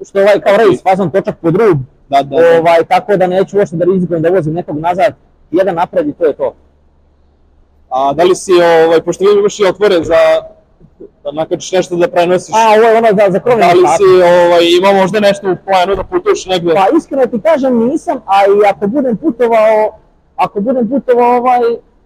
što- 0.04 0.20
je 0.20 0.24
ovaj 0.24 0.40
kao 0.40 0.58
race, 0.58 0.84
fazon 0.84 1.12
točak 1.12 1.36
pod 1.38 1.56
rub, 1.56 1.78
Da, 2.10 2.24
da, 2.24 2.36
da. 2.38 2.60
ovaj, 2.60 2.84
tako 2.86 3.18
da 3.18 3.28
neću 3.28 3.58
uopšte 3.58 3.76
da 3.76 3.86
rizikujem 3.86 4.22
da 4.22 4.30
vozim 4.30 4.54
nekog 4.54 4.80
nazad, 4.80 5.14
jedan 5.52 5.76
napravi, 5.76 6.14
to 6.14 6.26
je 6.26 6.34
to. 6.34 6.54
A 7.90 8.14
da 8.14 8.24
li 8.24 8.36
si, 8.36 8.52
ovaj, 8.54 9.02
pošto 9.02 9.24
vidim 9.24 9.40
imaš 9.40 9.60
i 9.60 9.66
otvore 9.66 10.04
za 10.04 10.16
da 11.24 11.32
nakačiš 11.32 11.72
nešto 11.72 11.96
da 11.96 12.08
prenosiš, 12.08 12.56
A, 12.56 12.74
ovo 12.78 12.84
je 12.90 12.98
ono 12.98 13.08
za, 13.08 13.32
za 13.32 13.40
krovni 13.40 13.64
da 13.66 13.72
li 13.74 13.88
si 13.98 14.22
ovaj, 14.24 14.64
imao 14.80 14.94
možda 14.94 15.20
nešto 15.20 15.52
u 15.52 15.56
planu 15.66 15.96
da 15.96 16.04
putuješ 16.04 16.46
negde? 16.46 16.74
Pa 16.74 16.98
iskreno 16.98 17.26
ti 17.26 17.42
kažem 17.44 17.88
nisam, 17.88 18.22
a 18.26 18.46
i 18.46 18.70
ako 18.70 18.88
budem 18.88 19.18
putovao, 19.18 20.00
ako 20.36 20.62
budem 20.62 20.90
putovao 20.90 21.38
ovaj, 21.38 21.60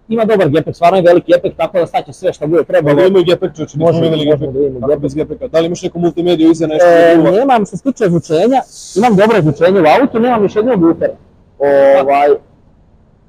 ima 0.08 0.24
dobar 0.24 0.48
gepek, 0.48 0.74
stvarno 0.74 0.98
je 0.98 1.02
veliki 1.02 1.32
gepek, 1.32 1.56
tako 1.56 1.78
da 1.78 1.86
staće 1.86 2.12
sve 2.12 2.32
što 2.32 2.46
bude 2.46 2.64
trebalo. 2.64 2.94
Da 2.96 3.06
imaju 3.06 3.24
gepek 3.24 3.50
čoče, 3.50 3.62
nismo 3.62 3.86
Možemo, 3.86 4.04
videli 4.04 4.24
gepek. 4.24 4.88
da 4.88 4.96
bez 4.96 5.14
gepeka? 5.14 5.48
Da 5.48 5.60
li 5.60 5.66
imaš 5.66 5.82
neku 5.82 5.98
multimediju 5.98 6.50
iza 6.50 6.66
nešto? 6.66 6.88
E, 6.88 7.14
drugo? 7.14 7.30
nemam 7.30 7.66
što 7.66 7.76
se 7.76 7.82
tiče 7.82 8.04
zvučenja, 8.08 8.60
imam 8.96 9.16
dobro 9.16 9.42
zvučenje 9.42 9.80
u 9.80 9.84
autu, 10.00 10.20
nemam 10.20 10.42
još 10.42 10.56
jednog 10.56 10.80
bufera. 10.80 11.14
Ovaj, 11.58 12.28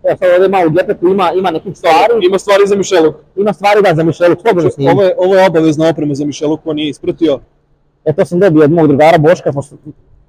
evo 0.07 0.17
sad 0.17 0.31
ovdje 0.33 0.49
malo 0.49 0.71
u 1.01 1.07
ima, 1.07 1.31
ima 1.33 1.51
nekih 1.51 1.77
stvari, 1.77 2.25
Ima 2.27 2.39
stvari 2.39 2.63
za 2.67 2.75
Mišelu. 2.75 3.13
ima 3.35 3.53
stvari 3.53 3.81
da 3.81 3.95
za 3.95 4.03
Mišelu, 4.03 4.35
slobodno 4.41 4.69
snimim. 4.69 4.93
Ovo 4.93 5.03
je, 5.03 5.15
ovo 5.17 5.35
je 5.35 5.47
obavezna 5.47 5.89
oprema 5.89 6.13
za 6.15 6.25
Mišelu 6.25 6.57
ko 6.57 6.73
nije 6.73 6.89
ispratio. 6.89 7.39
E 8.05 8.13
to 8.13 8.25
sam 8.25 8.39
dobio 8.39 8.63
od 8.63 8.71
mog 8.71 8.87
drugara 8.87 9.17
Boška, 9.17 9.51
pošto, 9.51 9.75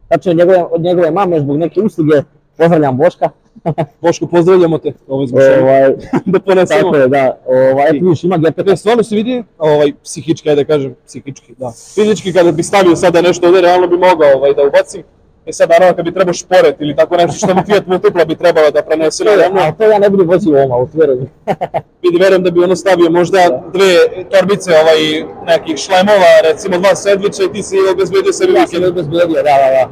znači 0.07 0.31
od 0.31 0.37
njegove, 0.37 0.65
od 0.71 0.81
njegove 0.81 1.11
mame 1.11 1.41
zbog 1.41 1.57
neke 1.57 1.81
usluge, 1.81 2.23
pozdravljam 2.57 2.97
Boška. 2.97 3.31
Boško, 4.03 4.27
pozdravljamo 4.27 4.79
te. 4.79 4.93
Ovo 5.09 5.23
je 5.23 5.27
za 5.27 5.37
Mišelu. 5.37 5.63
Ovaj, 5.63 5.95
da 6.33 6.41
ponesemo. 6.41 6.81
tako 6.83 6.97
je, 6.97 7.09
da, 7.09 7.39
ovaj, 7.47 7.87
eto 7.87 8.05
vidiš, 8.05 8.25
ima 8.25 8.37
gepek. 8.37 8.57
Dakle, 8.57 8.77
stvarno 8.77 9.03
se 9.03 9.15
vidi, 9.17 9.45
ovaj, 9.59 9.93
psihički, 10.05 10.51
ajde 10.51 10.65
da 10.65 10.67
kažem, 10.67 10.95
psihički, 11.07 11.55
da. 11.59 11.73
Fizički 11.95 12.33
kada 12.33 12.53
bi 12.53 12.63
stavio 12.63 12.97
sada 12.97 13.21
nešto 13.21 13.47
ovdje, 13.47 13.63
realno 13.63 13.87
bi 13.87 13.97
mogao 13.97 14.29
ovaj, 14.37 14.55
da 14.55 14.63
ubacim. 14.67 15.03
E 15.47 15.53
sad, 15.53 15.71
naravno, 15.71 15.97
kad 15.97 16.05
bi 16.05 16.15
trebao 16.15 16.35
šporet 16.35 16.77
ili 16.81 16.97
tako 16.97 17.17
nešto 17.17 17.37
što 17.37 17.55
mu 17.55 17.63
Fiat 17.67 17.87
Multipla 17.87 18.25
bi 18.25 18.35
trebalo 18.35 18.71
da 18.71 18.83
prenese, 18.83 19.25
naravno, 19.25 19.61
Ali 19.61 19.73
to 19.79 19.85
ja 19.85 19.99
ne 19.99 20.11
budem 20.11 20.29
vozio 20.29 20.53
u 20.53 20.57
ovom 20.57 20.73
autu, 20.73 20.99
verujem. 20.99 21.27
vidi, 22.03 22.19
verujem 22.19 22.43
da 22.43 22.51
bi 22.51 22.65
ono 22.65 22.77
stavio 22.77 23.11
možda 23.11 23.39
dve 23.73 23.91
torbice 24.31 24.71
ovaj, 24.73 25.01
nekih 25.47 25.77
šlemova, 25.77 26.33
recimo 26.43 26.79
dva 26.79 26.95
sandviča 26.95 27.43
i 27.43 27.53
ti 27.53 27.63
si 27.63 27.77
obezbedio 27.93 28.33
sebi 28.33 28.53
Ja 28.53 28.67
sam 28.67 28.81
vikend. 28.81 28.85
obezbedio, 28.93 29.43
da, 29.43 29.55
da, 29.63 29.69
da. 29.77 29.85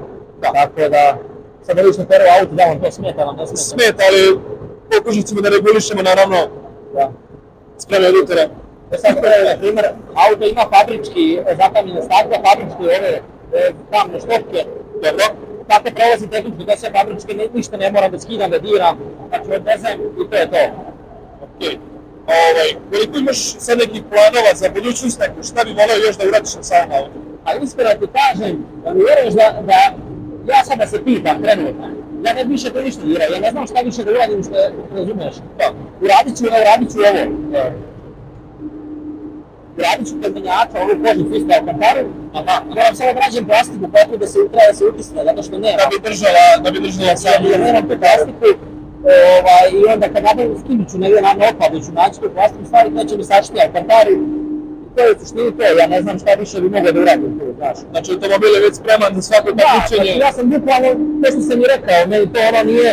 Tako 0.53 0.89
da, 0.89 1.19
sad 1.63 1.77
da 1.77 1.83
vidiš 1.83 1.99
na 1.99 2.05
teru 2.05 2.25
auto, 2.41 2.55
da 2.55 2.65
vam 2.65 2.81
to 2.81 2.91
smeta, 2.91 3.25
vam 3.25 3.37
ne 3.37 3.47
smeta. 3.47 3.63
Smeta, 3.63 4.03
ali 4.09 4.39
pokušat 4.91 5.25
ćemo 5.25 5.41
da 5.41 5.49
regulišemo, 5.49 6.03
naravno, 6.03 6.37
Da. 6.95 7.11
spreme 7.79 8.09
od 8.09 8.15
utera. 8.23 8.43
E 8.93 8.99
sad, 8.99 9.17
e, 9.17 9.45
na 9.51 9.57
primjer, 9.61 9.87
auto 10.15 10.45
ima 10.47 10.65
fabrički 10.73 11.25
e, 11.47 11.57
zatamljene 11.57 12.03
stakle, 12.03 12.37
fabričke 12.47 12.83
ove 12.83 13.21
e, 13.53 13.73
kamne 13.91 14.19
štopke, 14.21 14.61
dobro. 15.11 15.27
Tako 15.69 15.89
prolazi 15.97 16.27
tehnički 16.29 16.65
da 16.65 16.77
sve 16.77 16.91
fabričke, 16.97 17.35
ne, 17.35 17.49
ništa 17.55 17.77
ne 17.77 17.91
moram 17.91 18.11
da 18.11 18.19
skidam, 18.21 18.51
da 18.51 18.59
diram, 18.59 18.99
znači 19.29 19.51
odvezem 19.59 19.99
i 20.21 20.31
to 20.31 20.37
je 20.37 20.51
to. 20.51 20.63
Okay. 21.47 21.77
Ovaj, 22.27 22.69
koliko 22.91 23.19
imaš 23.19 23.39
sad 23.59 23.79
nekih 23.79 24.03
planova 24.11 24.51
za 24.55 24.69
budućnost, 24.75 25.21
neko, 25.21 25.43
šta 25.43 25.65
bi 25.65 25.71
voleo 25.71 25.99
još 26.07 26.17
da 26.17 26.29
uradiš 26.29 26.55
na 26.55 26.63
samom 26.63 26.93
autu? 26.99 27.19
A 27.45 27.55
iskreno 27.55 27.91
ti 28.01 28.07
kažem, 28.19 28.67
da 28.85 28.95
mi 28.95 29.01
vjeruješ 29.07 29.35
da, 29.35 29.47
da 29.67 29.79
ja 30.53 30.65
sad 30.65 30.79
da 30.79 30.87
se 30.87 31.05
pitam 31.05 31.43
trenutno, 31.43 31.87
ja 32.25 32.33
ne 32.33 32.45
više 32.45 32.71
to 32.71 32.81
ništa 32.83 33.03
dirao, 33.03 33.29
ja 33.35 33.41
ne 33.41 33.51
znam 33.51 33.67
šta 33.67 33.81
više 33.81 34.05
da 34.05 34.11
uradim 34.11 34.43
što 34.43 34.55
razumeš. 34.97 35.35
Da. 35.59 35.69
Uradit 36.01 36.37
ću, 36.39 36.45
uradit 36.45 36.93
ću 36.93 36.99
ovo. 36.99 37.23
e, 37.59 37.73
Uradit 39.79 40.07
ću 40.09 40.15
kod 40.23 40.35
menjača 40.35 40.77
ovu 40.83 40.95
kožu 41.03 41.25
fista 41.31 41.55
u 41.63 41.67
kantaru, 41.67 42.03
aha, 42.39 42.57
moram 42.69 42.95
samo 42.99 43.11
da 43.13 43.21
nađem 43.21 43.45
plastiku 43.51 43.85
potrebu 43.95 44.17
da 44.17 44.27
se 44.27 44.39
treba 44.53 44.67
da 44.71 44.75
se 44.79 44.85
utisne, 44.91 45.21
zato 45.25 45.41
što 45.43 45.55
nema. 45.59 45.77
Da 45.83 45.87
bi 45.93 45.99
držala, 46.09 46.45
da 46.65 46.69
bi 46.71 46.79
držala 46.81 47.17
sam. 47.17 47.39
Ja 47.53 47.59
nemam 47.59 47.85
tu 47.89 47.95
plastiku, 48.03 48.47
ovaj, 49.37 49.67
i 49.79 49.93
onda 49.95 50.07
kad 50.13 50.23
napravim 50.25 50.57
skinut 50.63 50.87
ću 50.91 50.97
negdje 50.99 51.21
na 51.23 51.33
na 51.39 51.45
otpadu, 51.51 51.77
ću 51.87 51.91
naći 51.93 52.17
tu 52.23 52.29
plastiku, 52.37 52.65
stvari 52.67 52.89
neće 52.91 53.15
mi 53.17 53.25
a 53.65 53.73
kantari, 53.75 54.15
to 54.95 55.01
je 55.05 55.11
u 55.13 55.19
suštini 55.21 55.51
to, 55.57 55.63
ja 55.81 55.87
ne 55.87 56.03
znam 56.03 56.17
šta 56.19 56.31
više 56.35 56.57
bi 56.61 56.69
mogao 56.69 56.93
da 56.93 57.01
uradim 57.01 57.33
tu, 57.39 57.45
znaš. 57.59 57.77
Znači, 57.93 58.09
automobil 58.13 58.51
je 58.55 58.61
već 58.61 58.75
spreman 58.75 59.11
za 59.15 59.23
svako 59.23 59.49
Da, 59.53 59.63
takmičenje. 59.65 60.05
znači 60.05 60.21
ja 60.21 60.33
sam 60.33 60.45
bukvalno, 60.51 60.89
to 61.21 61.27
što 61.33 61.41
sam 61.41 61.57
i 61.61 61.67
rekao, 61.75 61.97
meni 62.07 62.33
to 62.33 62.39
ono 62.51 62.63
nije 62.73 62.91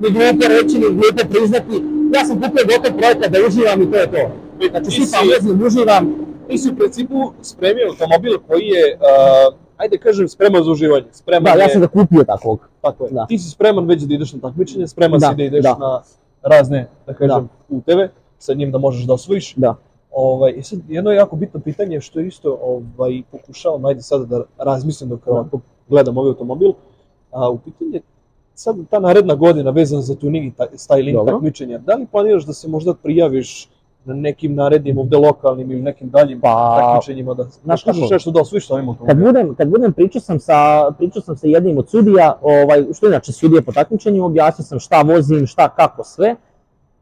ni 0.00 0.08
glupo 0.10 0.44
reći, 0.54 0.74
ni 0.78 0.88
glupo 0.98 1.22
priznati. 1.32 1.76
Ja 2.16 2.24
sam 2.24 2.34
kupio 2.42 2.64
gotov 2.66 2.92
projekat 2.98 3.30
da 3.32 3.38
uživam 3.46 3.82
i 3.82 3.90
to 3.92 3.96
je 3.98 4.06
to. 4.06 4.22
Znači 4.70 4.84
Ti 4.86 4.90
sipam, 4.92 5.22
si- 5.24 5.30
vezim, 5.32 5.62
uživam. 5.66 6.04
Ti 6.48 6.58
si 6.58 6.70
u 6.70 6.76
principu 6.76 7.32
spremio 7.42 7.86
automobil 7.88 8.38
koji 8.48 8.66
je, 8.66 8.98
uh, 9.00 9.54
ajde 9.76 9.98
kažem, 9.98 10.28
spreman 10.28 10.64
za 10.64 10.70
uživanje. 10.70 11.06
Spreman 11.12 11.52
Da, 11.52 11.58
ja 11.58 11.64
je, 11.64 11.70
sam 11.72 11.80
ga 11.80 11.88
kupio 11.88 12.24
takvog. 12.24 12.68
tako 12.80 13.04
je. 13.04 13.10
da. 13.10 13.26
Ti 13.26 13.38
si 13.38 13.50
spreman 13.50 13.86
već 13.86 14.02
da 14.02 14.14
ideš 14.14 14.32
na 14.32 14.40
takmičenje, 14.40 14.86
spreman 14.88 15.20
Da, 15.20 15.30
si 15.30 15.36
da 15.36 15.42
ideš 15.42 15.62
da. 15.62 15.76
na 15.78 16.02
razne, 16.42 16.88
da 17.06 17.14
kažem, 17.14 17.48
puteve, 17.68 18.10
sa 18.38 18.54
njim 18.54 18.70
da 18.72 18.78
možeš 18.78 19.04
da 19.06 19.14
osvojiš. 19.14 19.54
Da. 19.56 19.74
Ovaj, 20.10 20.52
i 20.56 20.62
sad 20.62 20.78
jedno 20.88 21.10
jako 21.10 21.36
bitno 21.36 21.60
pitanje 21.60 22.00
što 22.00 22.20
isto 22.20 22.58
ovaj, 22.62 23.22
pokušavam 23.30 23.84
ajde 23.84 24.02
sada 24.02 24.24
da 24.24 24.42
razmislim 24.58 25.10
dok 25.10 25.26
ovako 25.26 25.60
gledam 25.88 26.18
ovaj 26.18 26.28
automobil. 26.28 26.72
A, 27.30 27.50
u 27.50 27.58
pitanje 27.58 28.00
sad 28.54 28.76
ta 28.90 29.00
naredna 29.00 29.34
godina 29.34 29.70
vezana 29.70 30.02
za 30.02 30.14
tuning 30.14 30.46
i 30.46 30.52
styling 30.76 31.12
Dobro. 31.12 31.32
takmičenja, 31.34 31.78
da 31.78 31.94
li 31.94 32.06
planiraš 32.06 32.44
da 32.44 32.52
se 32.52 32.68
možda 32.68 32.94
prijaviš 32.94 33.68
na 34.04 34.14
nekim 34.14 34.54
narednim 34.54 34.98
ovde 34.98 35.16
lokalnim 35.16 35.70
ili 35.70 35.82
nekim 35.82 36.10
daljim 36.10 36.40
Pa, 36.40 36.76
takmičenjima 36.80 37.34
da 37.34 37.44
znaš 37.44 37.84
pokušaš 37.84 38.02
kako? 38.02 38.14
nešto 38.14 38.30
da 38.30 38.40
osvojiš 38.40 38.66
sa 38.66 38.74
ovim 38.74 38.86
Kad 38.86 38.98
automobilom? 38.98 39.32
budem, 39.32 39.54
kad 39.54 39.68
budem 39.68 39.92
pričao 39.92 40.20
sam 40.20 40.40
sa, 40.40 40.90
pričao 40.98 41.22
sam 41.22 41.36
sa 41.36 41.46
jednim 41.46 41.78
od 41.78 41.88
sudija, 41.88 42.38
ovaj, 42.42 42.84
što 42.94 43.06
inače 43.06 43.32
sudije 43.32 43.62
po 43.62 43.72
takmičenju, 43.72 44.24
objasnio 44.24 44.64
sam 44.64 44.80
šta 44.80 45.02
vozim, 45.02 45.46
šta, 45.46 45.68
kako 45.68 46.04
sve. 46.04 46.36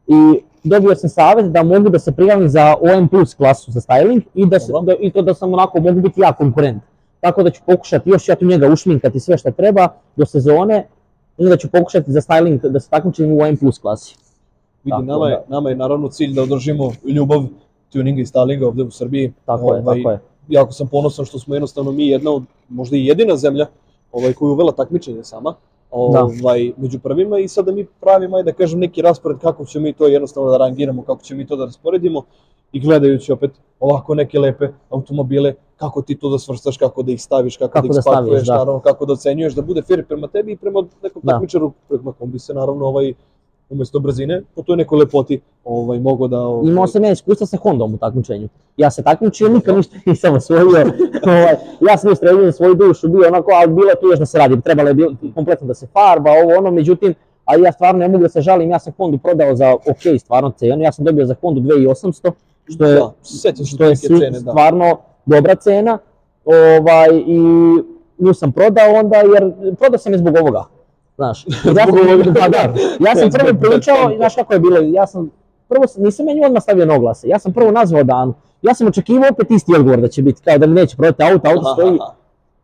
I 0.07 0.41
dobio 0.63 0.95
sam 0.95 1.09
savjet 1.09 1.51
da 1.51 1.63
mogu 1.63 1.89
da 1.89 1.99
se 1.99 2.11
prijavim 2.11 2.49
za 2.49 2.75
OM 2.81 3.07
plus 3.09 3.33
klasu 3.33 3.71
za 3.71 3.79
styling 3.79 4.21
i, 4.35 4.45
da 4.45 4.59
se, 4.59 4.71
da, 4.83 4.93
i 4.99 5.11
to 5.11 5.21
da 5.21 5.33
sam 5.33 5.53
onako 5.53 5.79
mogu 5.79 6.01
biti 6.01 6.21
ja 6.21 6.33
konkurent. 6.33 6.83
Tako 7.19 7.43
da 7.43 7.49
ću 7.49 7.61
pokušati 7.65 8.09
još 8.09 8.29
ja 8.29 8.35
tu 8.35 8.45
njega 8.45 8.67
ušminkati 8.67 9.19
sve 9.19 9.37
što 9.37 9.51
treba 9.51 9.87
do 10.15 10.25
sezone 10.25 10.87
onda 11.37 11.57
ću 11.57 11.71
pokušati 11.71 12.11
za 12.11 12.21
styling 12.21 12.69
da 12.69 12.79
se 12.79 12.89
takmičim 12.89 13.31
u 13.31 13.41
OM 13.41 13.57
plus 13.57 13.79
klasi. 13.79 14.15
Vidi, 14.83 14.89
Tako 14.91 15.01
nama 15.03 15.27
je, 15.29 15.35
da. 15.35 15.55
nama 15.55 15.69
je 15.69 15.75
naravno 15.75 16.07
cilj 16.07 16.33
da 16.33 16.43
održimo 16.43 16.91
ljubav 17.03 17.43
tuninga 17.91 18.21
i 18.21 18.25
stylinga 18.25 18.65
ovde 18.67 18.83
u 18.83 18.91
Srbiji. 18.91 19.33
Tako 19.45 19.75
je, 19.75 19.85
tako 19.85 20.11
je. 20.11 20.19
Jako 20.49 20.71
sam 20.71 20.87
ponosan 20.87 21.25
što 21.25 21.39
smo 21.39 21.55
jednostavno 21.55 21.91
mi 21.91 22.07
jedna 22.07 22.31
od, 22.31 22.43
možda 22.69 22.97
i 22.97 23.05
jedina 23.05 23.35
zemlja 23.37 23.65
ovaj, 24.11 24.33
koju 24.33 24.49
je 24.49 24.53
uvela 24.53 24.71
takmičenje 24.71 25.23
sama. 25.23 25.53
Ovaj, 25.91 26.71
među 26.77 26.99
prvima 26.99 27.39
i 27.39 27.47
sada 27.47 27.71
mi 27.71 27.85
pravimo, 27.99 28.37
ajde 28.37 28.51
da 28.51 28.57
kažem, 28.57 28.79
neki 28.79 29.01
raspored 29.01 29.37
kako 29.39 29.65
ćemo 29.65 29.83
mi 29.83 29.93
to 29.93 30.07
jednostavno 30.07 30.51
da 30.51 30.57
rangiramo, 30.57 31.03
kako 31.03 31.23
ćemo 31.23 31.37
mi 31.37 31.47
to 31.47 31.55
da 31.55 31.65
rasporedimo 31.65 32.23
i 32.71 32.79
gledajući 32.79 33.31
opet 33.31 33.51
ovako 33.79 34.15
neke 34.15 34.39
lepe 34.39 34.67
automobile, 34.89 35.53
kako 35.77 36.01
ti 36.01 36.15
to 36.15 36.29
da 36.29 36.39
svrstaš, 36.39 36.77
kako 36.77 37.03
da 37.03 37.11
ih 37.11 37.21
staviš, 37.21 37.57
kako, 37.57 37.71
Kako 37.73 37.87
da 37.87 37.91
ih 37.91 37.95
da 37.95 38.01
spakuješ, 38.01 38.47
da. 38.47 38.53
naravno, 38.57 38.79
kako 38.79 39.05
da 39.05 39.13
ocenjuješ, 39.13 39.53
da 39.53 39.61
bude 39.61 39.81
fair 39.81 40.05
prema 40.05 40.27
tebi 40.27 40.51
i 40.51 40.57
prema 40.57 40.83
nekom 41.03 41.21
Da. 41.25 41.31
takmičaru, 41.33 41.71
prema 41.89 42.11
kom 42.11 42.31
bi 42.31 42.39
se 42.39 42.53
naravno 42.53 42.85
ovaj, 42.85 43.13
umesto 43.71 43.99
brzine, 43.99 44.41
po 44.55 44.61
toj 44.61 44.77
nekoj 44.77 44.99
lepoti 44.99 45.39
ovaj, 45.63 45.99
mogo 45.99 46.27
da... 46.27 46.39
Ovaj, 46.39 46.71
Imao 46.71 46.87
sam 46.87 47.03
ja 47.03 47.11
iskustva 47.11 47.47
sa 47.47 47.57
Hondom 47.57 47.93
u 47.93 47.97
takmičenju. 47.97 48.47
Ja 48.77 48.91
se 48.91 49.03
takmičio, 49.03 49.49
nikad 49.49 49.75
ništa 49.77 49.95
nisam 50.05 50.35
osvojio. 50.35 50.65
ovaj, 51.27 51.55
ja 51.81 51.97
sam 51.97 52.11
ustrelio 52.11 52.45
za 52.45 52.51
svoju 52.51 52.75
dušu, 52.75 53.07
bio 53.07 53.27
onako, 53.27 53.51
ali 53.51 53.73
bilo 53.73 53.91
tu 54.01 54.07
još 54.07 54.19
da 54.19 54.25
se 54.25 54.37
radi. 54.37 54.61
Trebalo 54.61 54.87
je 54.87 54.93
bilo 54.93 55.15
kompletno 55.35 55.67
da 55.67 55.73
se 55.73 55.87
farba, 55.87 56.29
ovo 56.31 56.57
ono, 56.57 56.71
međutim, 56.71 57.13
a 57.45 57.55
ja 57.55 57.71
stvarno 57.71 57.99
ne 57.99 58.07
mogu 58.07 58.21
da 58.21 58.29
se 58.29 58.41
žalim, 58.41 58.69
ja 58.69 58.79
sam 58.79 58.93
Hondu 58.97 59.17
prodao 59.17 59.55
za 59.55 59.73
ok, 59.73 60.19
stvarno 60.19 60.51
cenu, 60.51 60.83
ja 60.83 60.91
sam 60.91 61.05
dobio 61.05 61.25
za 61.25 61.35
Hondu 61.41 61.61
2800, 61.61 62.31
što 62.73 62.85
je, 62.85 62.95
da, 62.95 63.65
što 63.65 63.83
je 63.83 63.95
cene, 63.95 64.29
da. 64.29 64.39
stvarno 64.39 64.97
dobra 65.25 65.55
cena, 65.55 65.97
ovaj, 66.45 67.09
i 67.27 67.39
nju 68.19 68.33
sam 68.33 68.51
prodao 68.51 68.93
onda, 68.95 69.17
jer 69.17 69.51
prodao 69.79 69.97
sam 69.97 70.13
je 70.13 70.19
zbog 70.19 70.35
ovoga. 70.35 70.65
Znaš, 71.21 71.45
ja 71.77 71.85
sam, 71.85 72.33
pa 72.33 72.47
da, 72.47 72.73
ja 73.07 73.15
sam 73.15 73.29
prvo 73.29 73.59
pričao, 73.59 74.11
i 74.13 74.17
znaš 74.17 74.35
kako 74.35 74.53
je 74.53 74.59
bilo, 74.59 74.77
ja 74.77 75.07
sam, 75.07 75.29
prvo, 75.67 75.87
sam- 75.87 76.03
nisam 76.03 76.27
ja 76.27 76.33
nju 76.33 76.45
odmah 76.45 76.63
stavio 76.63 76.85
na 76.85 76.95
oglase, 76.95 77.27
ja 77.27 77.39
sam 77.39 77.53
prvo 77.53 77.71
nazvao 77.71 78.03
Danu, 78.03 78.33
ja 78.61 78.73
sam 78.73 78.87
očekivao 78.87 79.29
opet 79.31 79.51
isti 79.51 79.75
odgovor 79.75 80.01
da 80.01 80.07
će 80.07 80.21
biti, 80.21 80.41
kao 80.43 80.57
da 80.57 80.67
mi 80.67 80.73
neće 80.73 80.97
prodati 80.97 81.23
auto, 81.23 81.49
auto 81.49 81.61
Aha, 81.65 81.73
stoji, 81.73 81.97
aha. 82.01 82.13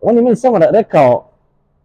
on 0.01 0.15
je 0.15 0.21
meni 0.21 0.35
samo 0.35 0.57
rekao, 0.71 1.23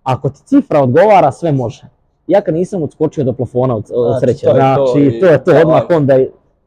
ako 0.02 0.30
ti 0.30 0.40
cifra 0.44 0.82
odgovara, 0.82 1.32
sve 1.32 1.52
može. 1.52 1.82
Ja 2.26 2.40
kad 2.40 2.54
nisam 2.54 2.82
odskočio 2.82 3.24
do 3.24 3.32
plafona 3.32 3.76
od, 3.76 3.84
od 3.94 4.06
Znači, 4.08 4.20
sreće, 4.20 4.46
to 4.46 4.56
je 4.56 4.74
to 4.76 4.86
znači 4.86 5.20
to 5.20 5.26
je 5.26 5.44
to, 5.44 5.52
odmah 5.62 5.82
onda 5.90 6.18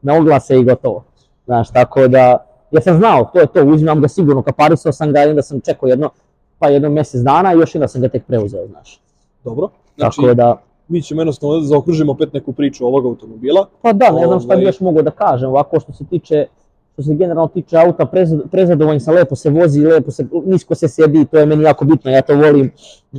na 0.02 0.14
oglase 0.16 0.58
i 0.58 0.64
gotovo. 0.64 1.04
Znaš, 1.46 1.70
tako 1.70 2.08
da, 2.08 2.46
ja 2.70 2.80
sam 2.80 2.96
znao, 2.96 3.30
to 3.32 3.40
je 3.40 3.46
to, 3.46 3.64
uzimam 3.64 4.00
ga 4.00 4.08
sigurno, 4.08 4.42
kaparisao 4.42 4.92
sam 4.92 5.12
ga 5.12 5.20
onda 5.20 5.42
sam 5.42 5.60
čekao 5.60 5.86
jedno, 5.86 6.10
pa 6.58 6.68
jedno 6.68 6.88
mjesec 6.88 7.20
dana 7.20 7.54
i 7.54 7.58
još 7.58 7.74
onda 7.74 7.88
sam 7.88 8.00
ga 8.00 8.08
tek 8.08 8.26
preuzeo, 8.26 8.66
znaš. 8.66 9.00
Dobro. 9.44 9.68
Znači, 9.96 10.16
Tako 10.16 10.34
da, 10.34 10.62
mi 10.88 11.02
ćemo 11.02 11.20
jednostavno 11.20 11.56
da 11.56 11.62
zaokružimo 11.62 12.12
opet 12.12 12.32
neku 12.32 12.52
priču 12.52 12.86
ovog 12.86 13.06
automobila. 13.06 13.66
pa 13.82 13.92
da, 13.92 14.10
ne 14.10 14.26
znam 14.26 14.40
šta 14.40 14.46
Ovaj- 14.46 14.56
bi 14.56 14.64
još 14.64 14.80
mogao 14.80 15.02
da 15.02 15.10
kažem, 15.10 15.48
ovako 15.48 15.80
što 15.80 15.92
se 15.92 16.04
tiče, 16.04 16.46
što 16.92 17.02
se 17.02 17.14
generalno 17.14 17.48
tiče 17.48 17.76
auta, 17.76 18.06
prezad- 18.06 18.48
prezadovoljan 18.48 19.00
sam, 19.00 19.14
lepo 19.14 19.36
se 19.36 19.50
vozi, 19.50 19.80
lepo 19.80 20.10
se, 20.10 20.26
nisko 20.44 20.74
se 20.74 20.88
sjedi, 20.88 21.24
to 21.24 21.38
je 21.38 21.46
meni 21.46 21.64
jako 21.64 21.84
bitno, 21.84 22.10
ja 22.10 22.22
to 22.22 22.34
volim. 22.34 22.70
E, 23.14 23.18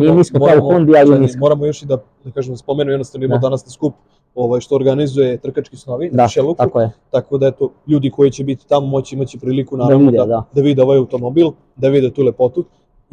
nije 0.00 0.14
nisko 0.14 0.38
kao 0.38 0.58
u 0.58 0.66
Hondi, 0.66 0.92
ali 0.92 1.06
čekaj, 1.06 1.20
nisko. 1.20 1.38
Moramo 1.40 1.66
još 1.66 1.82
i 1.82 1.86
da, 1.86 1.96
da 2.24 2.30
kažem, 2.30 2.56
spomenu, 2.56 2.90
jednostavno 2.90 3.24
imamo 3.24 3.38
Da. 3.38 3.42
danas 3.42 3.66
na 3.66 3.70
skup 3.70 3.94
ovaj, 4.34 4.60
što 4.60 4.74
organizuje 4.74 5.36
Trkački 5.36 5.76
snovi 5.76 6.10
na 6.10 6.16
Da, 6.16 6.28
Šeluku, 6.28 6.56
tako 6.56 6.80
je. 6.80 6.90
tako 7.10 7.38
da 7.38 7.46
eto, 7.46 7.70
ljudi 7.86 8.10
koji 8.10 8.30
će 8.30 8.44
biti 8.44 8.68
tamo 8.68 8.86
moći 8.86 9.16
imaći 9.16 9.38
priliku 9.38 9.76
Da 9.76 9.82
naravno 9.84 10.06
vide, 10.06 10.18
da, 10.18 10.26
da. 10.26 10.42
da 10.52 10.60
vide 10.60 10.82
ovaj 10.82 10.98
automobil, 10.98 11.46
da 11.76 11.88
vide 11.88 12.10
tu 12.10 12.22
lepotu 12.22 12.64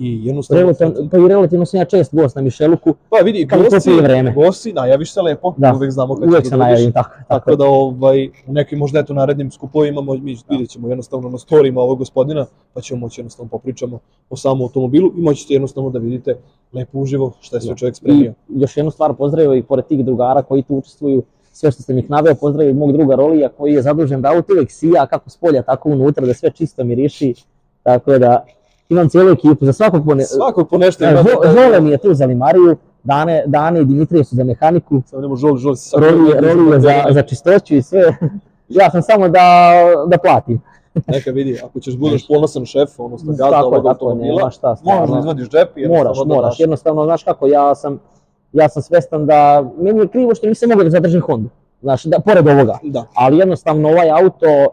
i 0.02 0.26
jednostavno... 0.26 0.62
Relativno, 0.62 1.10
pa 1.12 1.18
i 1.18 1.28
relativno 1.28 1.66
sam 1.66 1.80
ja 1.80 1.86
čest 1.86 2.16
gost 2.16 2.36
na 2.36 2.42
Mišeluku, 2.42 2.94
Pa 3.10 3.18
vidi, 3.18 3.48
Kako 3.48 3.64
gosti, 3.72 3.92
vreme. 3.92 4.34
gosti, 4.34 4.74
najaviš 4.74 5.14
se 5.14 5.22
lepo, 5.22 5.54
Da. 5.58 5.74
uvek 5.76 5.92
znamo 5.92 6.16
kad 6.16 6.30
uvek 6.30 6.44
se 6.44 6.50
da 6.50 6.58
najavim, 6.58 6.92
tako, 6.92 7.10
tako, 7.10 7.24
Tako 7.28 7.56
da 7.56 7.66
ovaj, 7.66 8.28
u 8.48 8.54
nekim 8.54 8.80
možda 8.80 9.00
eto 9.00 9.14
narednim 9.14 9.52
skupovima 9.52 10.02
mi 10.02 10.38
vidjet 10.50 10.70
ćemo 10.70 10.88
jednostavno 10.90 11.30
na 11.30 11.38
storijima 11.38 11.82
ovog 11.82 11.98
gospodina, 11.98 12.46
pa 12.74 12.82
ćemo 12.82 13.00
moći 13.00 13.22
jednostavno 13.22 13.50
popričamo 13.50 14.00
o 14.30 14.36
samom 14.36 14.62
automobilu 14.62 15.12
i 15.18 15.22
moći 15.22 15.42
ćete 15.42 15.54
jednostavno 15.54 15.90
da 15.90 16.00
vidite 16.00 16.36
lepo 16.74 17.00
uživo 17.00 17.32
šta 17.42 17.58
je 17.58 17.62
sve 17.62 17.70
Da. 17.70 17.76
čovjek 17.76 17.96
spremio. 17.96 18.34
I 18.50 18.62
još 18.62 18.78
jednu 18.78 18.92
stvar 18.92 19.14
pozdravio 19.14 19.56
i 19.56 19.64
pored 19.64 19.86
tih 19.86 20.06
drugara 20.06 20.42
koji 20.42 20.64
tu 20.64 20.76
učestvuju, 20.76 21.24
sve 21.52 21.72
što 21.72 21.82
ste 21.82 21.94
mi 21.94 22.06
naveo, 22.10 22.36
pozdravio 22.36 22.74
mog 22.74 22.92
druga 22.92 23.16
Rolija 23.16 23.50
koji 23.50 23.74
je 23.74 23.82
zadužen 23.82 24.22
da 24.22 24.30
auto 24.32 24.54
uvek 24.54 24.72
sija 24.72 25.06
kako 25.06 25.30
s 25.30 25.38
polja, 25.38 25.62
tako 25.62 25.90
unutra, 25.90 26.26
da 26.26 26.34
sve 26.34 26.52
čisto 26.52 26.84
miriši, 26.84 27.34
tako 27.84 28.18
da 28.18 28.46
imam 28.92 29.10
cijelu 29.10 29.30
ekipu, 29.30 29.66
za 29.66 29.74
svakog 29.74 30.06
pone... 30.06 30.24
Svakog 30.24 30.70
po 30.70 30.78
nešto 30.78 31.06
E, 31.06 31.10
ima. 31.10 31.20
Žo- 31.22 31.54
Žole 31.54 31.82
mi 31.82 31.90
je 31.90 31.98
tu 31.98 32.14
za 32.14 32.26
limariju, 32.26 32.76
Dane, 33.04 33.44
Dane 33.48 33.82
i 33.82 33.86
Dimitrije 33.86 34.24
su 34.24 34.36
za 34.36 34.44
mehaniku, 34.44 35.02
Samo 35.06 35.22
nemo 35.22 35.36
žoli, 35.36 35.58
žoli 35.60 35.78
se 35.78 35.90
sad- 35.90 36.04
Roli 36.04 36.34
Roli 36.34 36.72
je 36.72 36.80
za, 36.80 36.94
za 37.10 37.22
čistoću 37.22 37.76
i 37.76 37.82
sve. 37.82 38.18
Ja 38.70 38.90
sam 38.90 39.02
samo 39.02 39.30
da, 39.30 39.40
da 40.08 40.18
platim. 40.18 40.62
Neka 41.08 41.32
vidi, 41.32 41.60
ako 41.64 41.80
ćeš 41.80 41.96
budeš 41.96 42.28
ponosan 42.28 42.66
šef, 42.66 43.00
odnosno 43.00 43.28
gazda 43.28 43.50
Tako 43.50 43.66
ovog 43.66 43.86
je, 43.86 43.90
automobila, 43.90 44.50
šta. 44.52 44.68
možeš 44.68 44.80
stvarno. 44.80 45.14
da 45.14 45.20
izvadiš 45.20 45.50
džep 45.50 45.78
i 45.78 45.88
Moraš, 45.88 46.18
da 46.20 46.24
moraš, 46.26 46.60
jednostavno, 46.60 47.06
znaš 47.06 47.24
kako, 47.24 47.48
ja 47.48 47.76
sam, 47.76 48.00
ja 48.54 48.70
sam 48.70 48.82
svestan 48.82 49.26
da, 49.26 49.66
meni 49.78 50.00
je 50.00 50.08
krivo 50.08 50.36
što 50.36 50.48
nisam 50.48 50.70
mogao 50.70 50.84
da 50.84 50.90
zadržim 50.90 51.22
Hondu, 51.22 51.50
znaš, 51.82 52.04
da, 52.04 52.20
pored 52.20 52.48
ovoga, 52.48 52.78
Da, 52.84 53.04
ali 53.16 53.38
jednostavno 53.38 53.90
ovaj 53.90 54.10
auto, 54.12 54.68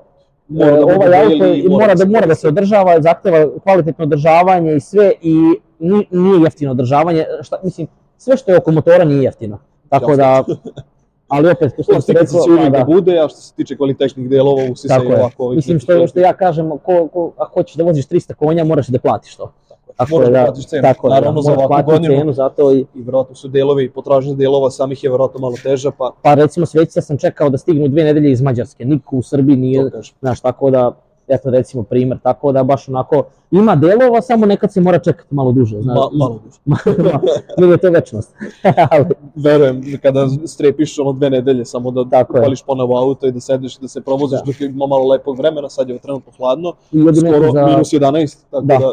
da 0.49 0.75
ovaj 0.75 1.23
auto 1.23 1.55
i 1.55 1.69
mora 1.69 1.95
da, 1.95 2.05
mora 2.05 2.27
da 2.27 2.35
se 2.35 2.49
održava, 2.49 3.03
zahteva 3.03 3.47
kvalitetno 3.63 4.05
održavanje 4.05 4.77
i 4.77 4.81
sve, 4.81 5.13
i 5.23 5.35
ni- 5.79 6.07
nije 6.11 6.43
jeftino 6.43 6.71
održavanje, 6.71 7.25
šta, 7.43 7.57
mislim, 7.65 7.87
sve 8.17 8.37
što 8.37 8.51
je 8.51 8.59
oko 8.59 8.73
motora 8.73 9.05
nije 9.05 9.23
jeftino, 9.23 9.59
tako 9.89 10.17
da, 10.17 10.45
ali 11.29 11.51
opet, 11.51 11.73
što 11.83 12.01
se 12.01 12.13
rekao, 12.13 12.45
će 12.45 12.51
uvijek 12.51 12.73
da, 12.73 12.79
da 12.79 12.85
bude, 12.85 13.19
a 13.19 13.29
što 13.29 13.41
se 13.41 13.55
tiče 13.55 13.77
kvalitetnih 13.77 14.29
delova, 14.31 14.63
usi 14.73 14.83
se 14.83 14.89
Tako 14.89 15.13
je. 15.13 15.21
ovako... 15.21 15.51
Mislim 15.51 15.81
što, 15.81 16.07
što 16.07 16.21
ja 16.21 16.33
kažem, 16.33 16.71
ko, 16.71 17.09
ko, 17.13 17.33
ako 17.37 17.61
hoćeš 17.61 17.77
da 17.77 17.85
voziš 17.85 18.09
300 18.09 18.35
konja, 18.35 18.65
moraš 18.65 18.87
da 18.89 18.99
platiš 18.99 19.37
to. 19.37 19.53
Tako 19.99 20.11
Moraš 20.15 20.29
da 20.29 20.39
da, 20.39 20.45
platiš 20.45 20.67
cenu, 20.67 20.83
tako 20.83 21.09
naravno, 21.09 21.41
da, 21.41 21.43
za 21.43 21.51
moraš 21.51 21.65
ovakvu 21.67 21.93
godinu. 21.93 22.15
cenu, 22.15 22.33
zato 22.33 22.73
i, 22.73 22.87
I 22.95 23.03
verovatno 23.03 23.35
su 23.35 23.49
delovi, 23.49 23.91
potražnje 23.91 24.35
delova 24.35 24.71
samih 24.71 25.05
je 25.05 25.11
verovatno 25.11 25.41
malo 25.41 25.55
teža, 25.63 25.91
pa 25.99 26.11
pa 26.23 26.35
recimo 26.35 26.67
sveća 26.67 27.01
sam 27.01 27.19
čekao 27.19 27.51
da 27.51 27.59
stignu 27.59 27.89
dve 27.89 28.05
nedelje 28.05 28.31
iz 28.31 28.43
Mađarske, 28.43 28.85
niko 28.85 29.17
u 29.17 29.23
Srbiji 29.23 29.57
nije, 29.57 29.91
znaš, 30.21 30.41
tako 30.41 30.71
da, 30.71 30.93
eto 31.29 31.51
recimo 31.51 31.83
primer, 31.83 32.19
tako 32.19 32.53
da 32.53 32.63
baš 32.65 32.89
onako, 32.89 33.23
ima 33.51 33.77
delova, 33.77 34.23
samo 34.23 34.47
nekad 34.47 34.73
se 34.73 34.81
mora 34.81 34.99
čekati 34.99 35.35
malo 35.35 35.53
duže, 35.53 35.81
znaš, 35.81 35.97
Ma, 35.97 36.09
malo 36.15 36.41
duže. 36.41 36.59
Nije 37.59 37.77
to 37.77 37.91
večnost. 37.91 38.35
Ali, 38.91 39.05
Verujem, 39.37 39.83
kada 39.99 40.19
strepiš 40.47 40.99
ono 40.99 41.13
dve 41.13 41.31
nedelje, 41.31 41.65
samo 41.65 41.91
da 41.91 42.05
Tako 42.07 42.37
je. 42.37 42.43
pališ 42.43 42.63
ponovo 42.63 42.99
auto 42.99 43.27
i 43.27 43.33
da 43.33 43.41
sediš 43.41 43.77
i 43.77 43.81
da 43.81 43.89
se 43.89 44.01
provoziš 44.01 44.39
Da. 44.39 44.45
dok 44.47 44.61
ima 44.61 44.87
malo 44.87 45.09
lepog 45.09 45.39
vremena, 45.39 45.69
sad 45.69 45.89
je 45.89 45.99
trenutno 45.99 46.33
hladno, 46.35 46.73
skoro 47.19 47.53
za, 47.53 47.67
minus 47.67 47.89
11, 47.91 48.37
tako 48.51 48.63
Da. 48.63 48.79
da, 48.79 48.93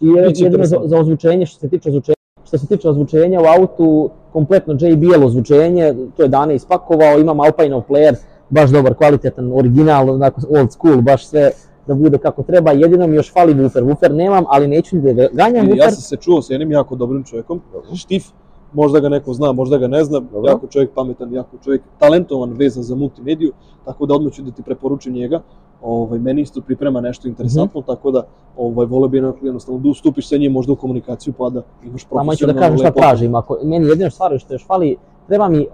i 0.00 0.06
je- 0.08 0.22
jedino 0.22 0.64
za, 0.64 0.78
za 0.84 0.98
ozvučenje, 0.98 1.46
što 1.46 1.60
se 1.60 1.68
tiče 1.68 1.88
ozvučenja, 1.88 2.14
što 2.44 2.58
se 2.58 2.66
tiče 2.66 2.88
ozvučenja 2.88 3.40
u 3.40 3.60
autu, 3.60 4.10
kompletno 4.32 4.74
JBL 4.74 5.24
ozvučenje, 5.24 5.94
to 6.16 6.22
je 6.22 6.28
Dane 6.28 6.54
ispakovao, 6.54 7.18
imam 7.18 7.40
Alpine 7.40 7.82
player, 7.82 8.14
baš 8.52 8.70
dobar, 8.70 8.94
kvalitetan, 8.94 9.52
original, 9.52 10.10
onako 10.10 10.40
old 10.50 10.72
school, 10.72 11.00
baš 11.02 11.26
sve 11.26 11.50
da 11.86 11.94
bude 11.94 12.18
kako 12.18 12.42
treba, 12.42 12.70
jedino 12.72 13.06
mi 13.06 13.16
još 13.16 13.32
fali 13.32 13.54
woofer, 13.54 13.82
woofer 13.82 14.12
nemam, 14.12 14.44
ali 14.48 14.68
neću 14.68 14.96
ni 14.96 15.02
da 15.04 15.12
ga 15.12 15.26
ganjam. 15.32 15.68
Ja 15.68 15.74
woofer, 15.76 15.90
sam 15.90 16.02
se 16.02 16.16
čuo 16.16 16.42
sa 16.42 16.52
jednim 16.52 16.72
jako 16.72 16.96
dobrim 16.96 17.24
čovjekom, 17.24 17.60
Štif, 17.94 18.24
možda 18.72 19.00
ga 19.00 19.08
neko 19.08 19.32
zna, 19.32 19.52
možda 19.52 19.78
ga 19.78 19.88
ne 19.88 20.04
zna, 20.04 20.20
Dobro. 20.22 20.50
jako 20.50 20.66
čovjek 20.66 20.90
pametan, 20.90 21.32
jako 21.32 21.56
čovjek 21.58 21.82
talentovan, 21.98 22.52
vezan 22.52 22.82
za 22.82 22.94
multimediju, 22.96 23.52
tako 23.84 24.06
da 24.06 24.14
odmah 24.14 24.32
ću 24.32 24.42
da 24.42 24.50
ti 24.50 24.62
preporučim 24.62 25.12
njega. 25.12 25.40
Ovaj, 25.82 26.18
meni 26.18 26.40
isto 26.42 26.60
priprema 26.60 27.00
nešto 27.00 27.28
interesantno, 27.28 27.80
Mhm. 27.80 27.86
tako 27.86 28.10
da 28.10 28.22
ovaj, 28.56 28.86
vole 28.86 29.08
bi 29.08 29.16
jednostavno 29.42 29.80
da 29.80 29.88
ustupiš 29.88 30.28
sa 30.28 30.36
njim 30.36 30.52
možda 30.52 30.72
u 30.72 30.76
komunikaciju 30.76 31.32
pa 31.32 31.50
da 31.50 31.62
imaš 31.84 32.02
Samo 32.02 32.34
ću 32.34 32.46
da 32.46 32.52
profesionalno 32.52 32.60
kažem 32.60 32.78
šta 32.78 32.88
lepo- 32.88 33.00
tražim, 33.00 33.34
ako, 33.34 33.58
meni 33.64 33.86
jedino 33.86 34.10
stvar 34.10 34.38
što 34.38 34.54
još 34.54 34.66
fali, 34.66 34.96
treba 35.26 35.48
mi 35.48 35.58
uh, 35.58 35.66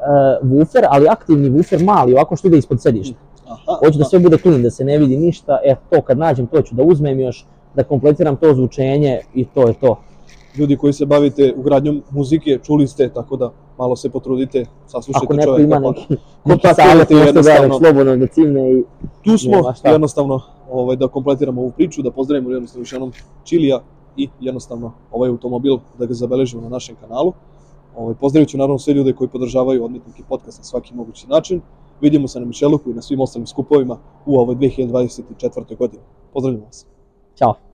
woofer, 0.42 0.87
ali 0.90 1.08
aktivni 1.08 1.50
woofer 1.50 1.84
mali, 1.84 2.12
ovako 2.14 2.37
što 2.37 2.48
ide 2.48 2.58
ispod 2.58 2.82
sedišta. 2.82 3.16
Aha, 3.46 3.78
Hoću 3.84 3.98
da 3.98 4.04
sve 4.04 4.18
bude 4.18 4.38
clean, 4.38 4.62
da 4.62 4.70
se 4.70 4.84
ne 4.84 4.98
vidi 4.98 5.16
ništa, 5.16 5.58
e 5.64 5.74
to 5.90 6.02
kad 6.02 6.18
nađem 6.18 6.46
to 6.46 6.62
ću 6.62 6.74
da 6.74 6.82
uzmem 6.82 7.20
još, 7.20 7.46
da 7.74 7.84
kompletiram 7.84 8.37
to 8.37 8.54
zvučenje 8.54 9.20
i 9.34 9.44
to 9.44 9.68
je 9.68 9.74
to. 9.74 9.98
Ljudi 10.56 10.76
koji 10.76 10.92
se 10.92 11.06
bavite 11.06 11.54
ugradnjom 11.56 12.02
muzike, 12.11 12.58
čuli 12.62 12.87
ste, 12.87 13.08
tako 13.08 13.37
da 13.37 13.50
malo 13.78 13.96
se 13.96 14.11
potrudite, 14.11 14.64
saslušajte 14.87 15.24
Ako 15.26 15.34
neko 15.34 15.58
ima 15.58 15.80
pa- 15.80 15.90
neki, 15.90 16.16
neki 16.44 16.68
savjet, 16.76 17.11
može 17.11 17.32
da 17.32 17.50
jednostavno. 17.50 17.78
slobodno 17.78 18.16
da 18.16 18.26
cimne 18.26 18.72
i 18.72 18.84
tu 19.24 19.38
smo 19.38 19.72
jednostavno 19.84 20.40
ovaj, 20.70 20.96
da 20.96 21.08
kompletiramo 21.08 21.61
ovu 21.61 21.70
priču, 21.70 22.02
da 22.02 22.11
pozdravimo 22.11 22.50
jednostavno 22.50 22.82
još 22.82 22.92
jednom 22.92 23.12
Čilija 23.44 23.80
i 24.16 24.28
jednostavno 24.40 24.92
ovaj 25.12 25.30
automobil 25.30 25.78
da 25.98 26.06
ga 26.06 26.14
zabeležimo 26.14 26.62
na 26.62 26.68
našem 26.68 26.96
kanalu. 27.00 27.32
Ovaj, 27.98 28.14
pozdravit 28.14 28.48
ću 28.48 28.58
naravno 28.58 28.78
sve 28.78 28.94
ljude 28.94 29.12
koji 29.12 29.28
podržavaju 29.28 29.84
Odmetnik 29.84 30.18
i 30.18 30.22
podcast 30.28 30.58
na 30.58 30.64
svaki 30.64 30.94
mogući 30.94 31.26
način. 31.26 31.61
Vidimo 32.00 32.28
se 32.28 32.40
na 32.40 32.46
Mišeluku 32.46 32.90
i 32.90 32.94
na 32.94 33.02
svim 33.02 33.20
ostalim 33.20 33.46
skupovima 33.46 33.98
u 34.26 34.38
ovoj 34.38 34.54
2024. 34.54 35.76
godini. 35.78 36.02
Pozdravljam 36.32 36.62
vas. 36.62 36.87
Ćao. 37.38 37.67